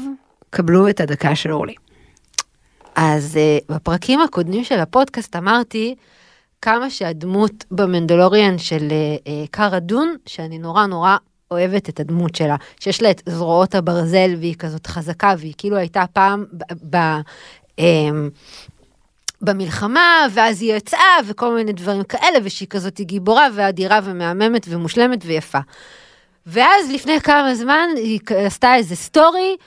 קבלו 0.49 0.89
את 0.89 0.99
הדקה 0.99 1.35
של 1.35 1.51
אורלי. 1.51 1.73
אז 2.95 3.35
uh, 3.35 3.73
בפרקים 3.73 4.21
הקודמים 4.21 4.63
של 4.63 4.79
הפודקאסט 4.79 5.35
אמרתי 5.35 5.95
כמה 6.61 6.89
שהדמות 6.89 7.65
במנדלוריאן 7.71 8.57
של 8.57 8.87
uh, 8.89 9.29
קארה 9.51 9.79
דון, 9.79 10.15
שאני 10.25 10.57
נורא 10.57 10.85
נורא 10.85 11.17
אוהבת 11.51 11.89
את 11.89 11.99
הדמות 11.99 12.35
שלה, 12.35 12.55
שיש 12.79 13.01
לה 13.01 13.11
את 13.11 13.21
זרועות 13.25 13.75
הברזל 13.75 14.35
והיא 14.39 14.55
כזאת 14.55 14.87
חזקה, 14.87 15.33
והיא 15.37 15.53
כאילו 15.57 15.77
הייתה 15.77 16.05
פעם 16.13 16.45
ב... 16.53 16.95
ב 16.95 17.19
um, 17.79 17.83
במלחמה, 19.41 20.25
ואז 20.33 20.61
היא 20.61 20.73
יצאה, 20.73 21.17
וכל 21.27 21.55
מיני 21.55 21.73
דברים 21.73 22.03
כאלה, 22.03 22.39
ושהיא 22.43 22.67
כזאת 22.67 23.01
גיבורה 23.01 23.47
ואדירה 23.55 23.99
ומהממת 24.03 24.65
ומושלמת 24.69 25.19
ויפה. 25.25 25.59
ואז 26.45 26.91
לפני 26.91 27.21
כמה 27.21 27.55
זמן 27.55 27.89
היא 27.95 28.19
עשתה 28.45 28.75
איזה 28.75 28.95
סטורי, 28.95 29.57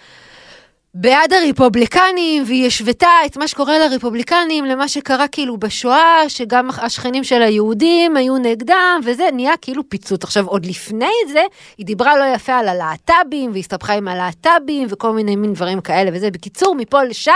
בעד 0.98 1.32
הרפובליקנים, 1.32 2.42
והיא 2.46 2.66
השוותה 2.66 3.08
את 3.26 3.36
מה 3.36 3.48
שקורה 3.48 3.78
לרפובליקנים 3.78 4.64
למה 4.64 4.88
שקרה 4.88 5.28
כאילו 5.28 5.56
בשואה, 5.56 6.28
שגם 6.28 6.68
השכנים 6.78 7.24
של 7.24 7.42
היהודים 7.42 8.16
היו 8.16 8.38
נגדם, 8.38 9.00
וזה 9.04 9.28
נהיה 9.32 9.56
כאילו 9.56 9.88
פיצוץ. 9.88 10.24
עכשיו, 10.24 10.46
עוד 10.46 10.66
לפני 10.66 11.12
זה, 11.32 11.42
היא 11.78 11.86
דיברה 11.86 12.18
לא 12.18 12.24
יפה 12.34 12.54
על 12.58 12.68
הלהט"בים, 12.68 13.50
והסתבכה 13.54 13.92
עם 13.92 14.08
הלהט"בים, 14.08 14.88
וכל 14.90 15.12
מיני 15.12 15.36
מין 15.36 15.52
דברים 15.52 15.80
כאלה 15.80 16.10
וזה. 16.14 16.30
בקיצור, 16.30 16.74
מפה 16.74 17.02
לשם, 17.02 17.32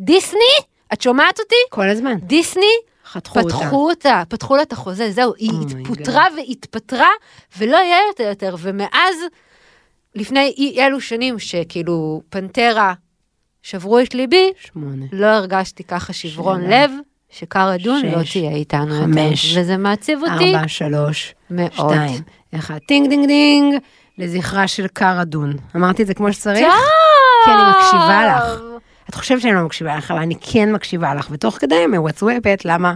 דיסני, 0.00 0.40
את 0.92 1.02
שומעת 1.02 1.40
אותי? 1.40 1.54
כל 1.70 1.88
הזמן. 1.88 2.14
דיסני, 2.18 2.64
חתכו 3.06 3.40
אותה. 3.40 3.56
פתחו 3.56 3.90
אותה, 3.90 4.22
פתחו 4.28 4.56
לה 4.56 4.62
את 4.62 4.72
החוזה, 4.72 5.10
זהו, 5.10 5.32
היא 5.38 5.50
Oh 5.50 5.78
התפוטרה 5.78 6.26
והתפטרה, 6.36 7.10
ולא 7.58 7.76
יהיה 7.76 7.98
יותר 8.08 8.24
יותר, 8.24 8.56
ומאז, 8.58 9.16
לפני 10.14 10.54
אי 10.56 10.86
אלו 10.86 11.00
שנים, 11.00 11.38
שכאילו 11.38 12.22
פנטרה 12.28 12.94
שברו 13.62 13.98
את 13.98 14.14
ליבי, 14.14 14.50
שמונה. 14.72 15.06
לא 15.12 15.26
הרגשתי 15.26 15.84
ככה 15.84 16.12
שברון 16.12 16.60
שבע. 16.60 16.84
לב, 16.84 16.90
שקר 17.30 17.74
אדון 17.74 18.02
לא. 18.06 18.18
תהיה 18.32 18.50
איתנו 18.50 18.94
חמש. 19.02 19.44
יותר. 19.44 19.60
וזה 19.60 19.76
מעציב 19.76 20.20
אותי 20.22 20.54
ארבע, 20.54 20.68
שלוש, 20.68 21.34
מאוד. 21.50 21.70
שתיים, 21.72 22.22
אחד. 22.54 22.78
טינג 22.78 23.08
דינג 23.08 23.26
דינג, 23.26 23.74
לזכרה 24.18 24.68
של 24.68 24.86
קארה 24.86 25.24
דון. 25.24 25.56
אמרתי 25.76 26.02
את 26.02 26.06
זה 26.06 26.14
כמו 26.14 26.32
שצריך? 26.32 26.60
טוב! 26.60 27.44
כי 27.44 27.50
אני 27.50 27.62
מקשיבה 27.70 28.26
לך. 28.26 28.60
את 29.08 29.14
חושבת 29.14 29.40
שאני 29.40 29.54
לא 29.54 29.62
מקשיבה 29.62 29.96
לך, 29.96 30.10
אבל 30.10 30.20
אני 30.20 30.34
כן 30.40 30.72
מקשיבה 30.72 31.14
לך, 31.14 31.28
ותוך 31.30 31.58
כדי 31.58 31.86
מווצאפת, 31.86 32.62
למה 32.64 32.94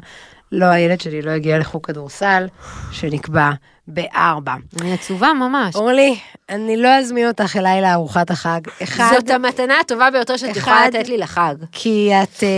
לא, 0.52 0.64
הילד 0.66 1.00
שלי 1.00 1.22
לא 1.22 1.30
הגיע 1.30 1.59
לחוג 1.59 1.87
כדורסל, 1.87 2.46
שנקבע 2.92 3.50
בארבע. 3.88 4.52
אני 4.80 4.92
עצובה 4.94 5.32
ממש. 5.32 5.74
אורלי, 5.76 6.18
אני 6.48 6.76
לא 6.76 6.88
אזמין 6.88 7.28
אותך 7.28 7.56
אליי 7.56 7.82
לארוחת 7.82 8.30
החג. 8.30 8.61
אחד, 8.82 9.11
זאת 9.20 9.30
המתנה 9.30 9.80
הטובה 9.80 10.11
ביותר 10.11 10.37
שאת 10.37 10.56
יכולה 10.56 10.76
אחד, 10.80 10.90
לתת 10.96 11.09
לי 11.09 11.18
לחג. 11.18 11.54
כי 11.72 12.11
את 12.22 12.42
אה, 12.42 12.48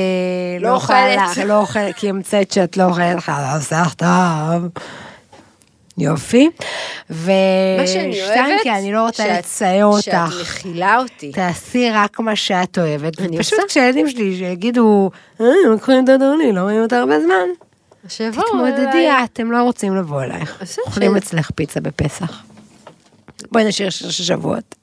לא 0.61 0.69
לא 0.69 0.75
אוכלת. 0.75 1.37
לא 1.47 1.61
אוכלת, 1.61 1.97
כי 1.97 2.09
המצאת 2.09 2.51
שאת 2.53 2.77
לא 2.77 2.85
אוכלת 2.85 3.21
חלסך 3.21 3.95
טוב. 3.97 4.69
יופי. 5.99 6.51
מה 7.11 7.17
שאני 7.87 8.11
ושתיים, 8.23 8.45
אוהבת, 8.45 8.63
כי 8.63 8.71
אני 8.71 8.93
לא 8.93 9.03
רוצה 9.07 9.23
שאת- 9.23 9.39
לצייר 9.39 10.01
שאת 10.01 10.15
אותך. 10.15 10.35
מכילה 10.41 10.99
אותי. 10.99 11.33
תעשי 11.33 11.91
רק 11.91 12.21
מה 12.21 12.37
שאת 12.37 12.79
אוהבת. 12.79 13.21
אני 13.21 13.39
פשוט 13.39 13.53
עושה. 13.53 13.69
כשהילדים 13.69 14.09
שלי 14.11 14.37
שיגידו, 14.39 15.11
אה, 15.41 15.47
הם 15.67 15.73
לקחו 15.75 15.93
את 15.93 16.09
אדוני, 16.09 16.53
לא 16.53 16.61
רואים 16.61 16.83
אותה 16.83 16.99
הרבה 16.99 17.21
זמן. 17.21 17.68
שיבואו 18.09 18.47
תתמודדי. 18.47 19.09
אתם 19.25 19.53
לא 19.53 19.63
רוצים 19.63 19.97
לבוא 19.97 20.23
אלייך. 20.23 20.63
אוכלים 20.87 21.17
אצלך 21.17 21.51
פיצה 21.55 21.81
בפסח. 21.81 22.43
בואי 23.53 23.65
נשאיר 23.65 23.91
שיר 23.91 24.11
של 24.11 24.23
שבועות. 24.23 24.75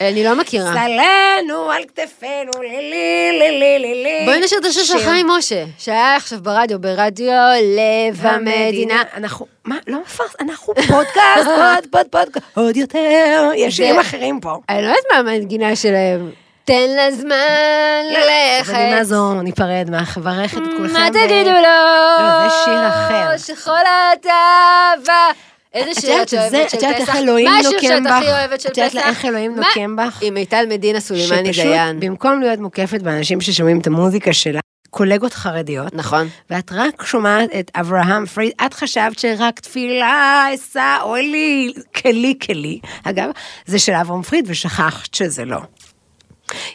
אני 0.00 0.24
לא 0.24 0.40
מכירה. 0.40 0.72
סלנו 0.72 1.70
על 1.70 1.82
כתפינו, 1.84 2.50
לילי, 2.62 3.38
לילי, 3.38 3.78
לילי. 3.78 4.24
בואי 4.24 4.40
נשאיר 4.40 4.60
את 4.60 4.64
השיר 4.64 4.84
של. 4.84 4.98
חיים 4.98 5.26
משה, 5.28 5.64
שהיה 5.78 6.16
עכשיו 6.16 6.38
ברדיו, 6.42 6.80
ברדיו 6.80 7.32
לב 7.62 8.26
המדינה. 8.26 9.02
אנחנו, 9.16 9.46
מה, 9.64 9.76
לא 9.86 10.00
מפרס, 10.00 10.34
אנחנו 10.40 10.74
פודקאסט, 10.74 11.48
עוד 11.74 11.86
פוד 11.90 12.06
פודקאסט, 12.10 12.46
עוד 12.54 12.76
יותר, 12.76 13.50
יש 13.56 13.76
שירים 13.76 14.00
אחרים 14.00 14.40
פה. 14.40 14.58
אני 14.68 14.82
לא 14.82 14.86
יודעת 14.86 15.04
מה 15.12 15.18
המנגינה 15.18 15.76
שלהם. 15.76 16.30
תן 16.64 16.90
לה 16.96 17.10
זמן 17.12 18.04
ללכת. 18.10 18.70
אז 18.70 18.70
אני 18.70 18.90
נעזור, 18.90 19.42
ניפרד, 19.42 19.90
מברכת 19.90 20.56
את 20.56 20.62
כולכם. 20.76 20.92
מה 20.92 21.08
תגידו 21.08 21.50
לו? 21.50 21.62
לא, 21.62 22.48
זה 22.48 22.54
שיר 22.64 22.88
אחר. 22.88 23.36
שכל 23.36 23.70
אהבה. 23.70 25.26
איזה 25.74 26.00
שיר 26.00 26.22
את 26.22 26.34
אוהבת 26.34 26.70
של 26.70 26.76
את 26.76 26.82
יודעת 26.82 26.96
פסח? 26.96 27.08
איך 27.08 27.16
אלוהים 27.16 27.50
מה 27.50 27.58
השיר 27.58 27.70
נוקם 27.70 27.86
שאת 27.86 28.02
בך? 28.04 28.10
הכי 28.10 28.28
אוהבת 28.28 28.60
של 28.60 28.68
את 28.68 28.78
יודעת 28.78 28.92
פסח? 28.92 29.06
איך 29.06 29.24
אלוהים? 29.24 29.56
נוקם 29.56 29.96
בך? 29.96 30.18
עם 30.22 30.34
מיטל 30.34 30.64
מדינה 30.68 31.00
סולימני 31.00 31.52
שפשוט, 31.52 31.72
דיין. 31.72 32.00
במקום 32.00 32.40
להיות 32.40 32.58
מוקפת 32.58 33.02
באנשים 33.02 33.40
ששומעים 33.40 33.80
את 33.80 33.86
המוזיקה 33.86 34.32
שלה, 34.32 34.60
קולגות 34.90 35.34
חרדיות, 35.34 35.94
נכון. 35.94 36.28
ואת 36.50 36.72
רק 36.72 37.04
שומעת 37.04 37.50
את 37.60 37.70
אברהם 37.74 38.26
פריד, 38.26 38.52
את 38.66 38.74
חשבת 38.74 39.18
שרק 39.18 39.60
תפילה 39.60 40.46
אשא, 40.54 40.96
אוי 41.02 41.22
לי, 41.22 41.72
כלי 41.96 42.34
כלי. 42.46 42.78
אגב, 43.04 43.30
זה 43.66 43.78
של 43.78 43.92
אברהם 43.92 44.22
פריד, 44.22 44.44
ושכחת 44.48 45.14
שזה 45.14 45.44
לא. 45.44 45.58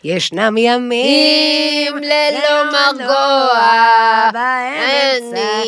ישנם 0.03 0.57
ימים 0.57 1.97
ללא 1.97 2.71
מרגוע, 2.71 4.29
באמצע. 4.33 5.61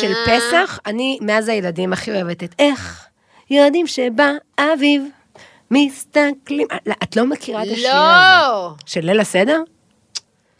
של 0.00 0.12
פסח, 0.26 0.78
אני 0.86 1.18
מאז 1.20 1.48
הילדים 1.48 1.92
הכי 1.92 2.10
אוהבת 2.10 2.42
את 2.42 2.54
איך 2.58 3.06
יודעים 3.50 3.86
שבא 3.86 4.30
אביב, 4.58 5.02
מסתכלים, 5.70 6.66
לא, 6.86 6.94
את 7.02 7.16
לא 7.16 7.26
מכירה 7.26 7.62
את 7.62 7.68
השיר 7.72 7.88
הזה. 7.88 7.98
לא. 7.98 8.70
של 8.86 9.00
ליל 9.00 9.20
הסדר? 9.20 9.60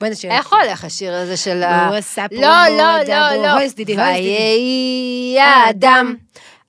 בואי 0.00 0.10
נשאיר. 0.10 0.32
איך 0.32 0.52
הולך 0.52 0.84
השיר 0.84 1.14
הזה 1.14 1.36
של 1.36 1.62
ה... 1.62 1.88
הוא 1.88 1.96
עשה 1.96 2.26
פה 2.28 2.36
לא, 2.36 2.68
לא, 2.68 3.02
לא, 3.08 3.42
לא. 3.42 3.54
ויהי 3.96 5.36
האדם, 5.40 6.16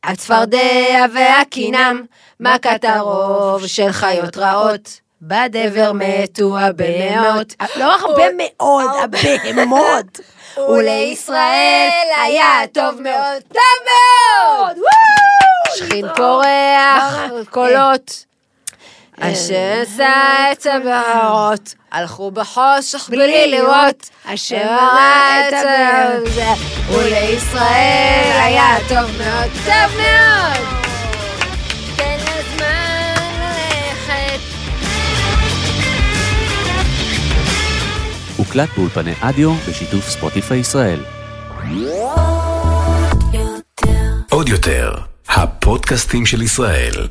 הצפרדע 0.03 1.05
והקינם, 1.13 2.01
מכת 2.39 2.83
הרוב 2.83 3.67
של 3.67 3.91
חיות 3.91 4.37
רעות. 4.37 5.06
בדבר 5.21 5.91
מתו 5.93 6.59
הבהמות. 6.59 7.53
לא 7.75 7.95
הרבה 7.95 8.23
מאוד, 8.37 8.85
הבהמות. 9.03 10.19
ולישראל 10.69 12.07
היה 12.25 12.61
טוב 12.73 13.01
מאוד, 13.01 13.41
טוב 13.53 13.85
מאוד! 13.85 14.77
שכין 15.75 16.05
פורח, 16.15 17.13
קולות. 17.49 18.25
אשר 19.19 19.81
עשה 19.81 20.51
את 20.51 20.65
הבהרות, 20.65 21.73
הלכו 21.91 22.31
בחושך 22.31 23.09
בלי 23.09 23.51
לראות, 23.51 24.09
אשר 24.25 24.55
ראה 24.55 25.47
את 25.47 25.53
הבהרות. 25.53 26.27
ולישראל 26.91 28.39
היה 28.43 28.77
טוב 28.89 29.11
מאוד, 29.17 29.51
טוב 29.65 29.97
מאוד! 29.97 30.86
הוקלט 38.47 38.69
באולפני 38.77 39.13
אדיו 39.21 39.53
בשיתוף 39.53 40.09
ספוטיפיי 40.09 40.59
ישראל. 40.59 40.99
עוד 44.29 44.49
יותר, 44.49 44.91
הפודקאסטים 45.29 46.25
של 46.25 46.41
ישראל. 46.41 47.07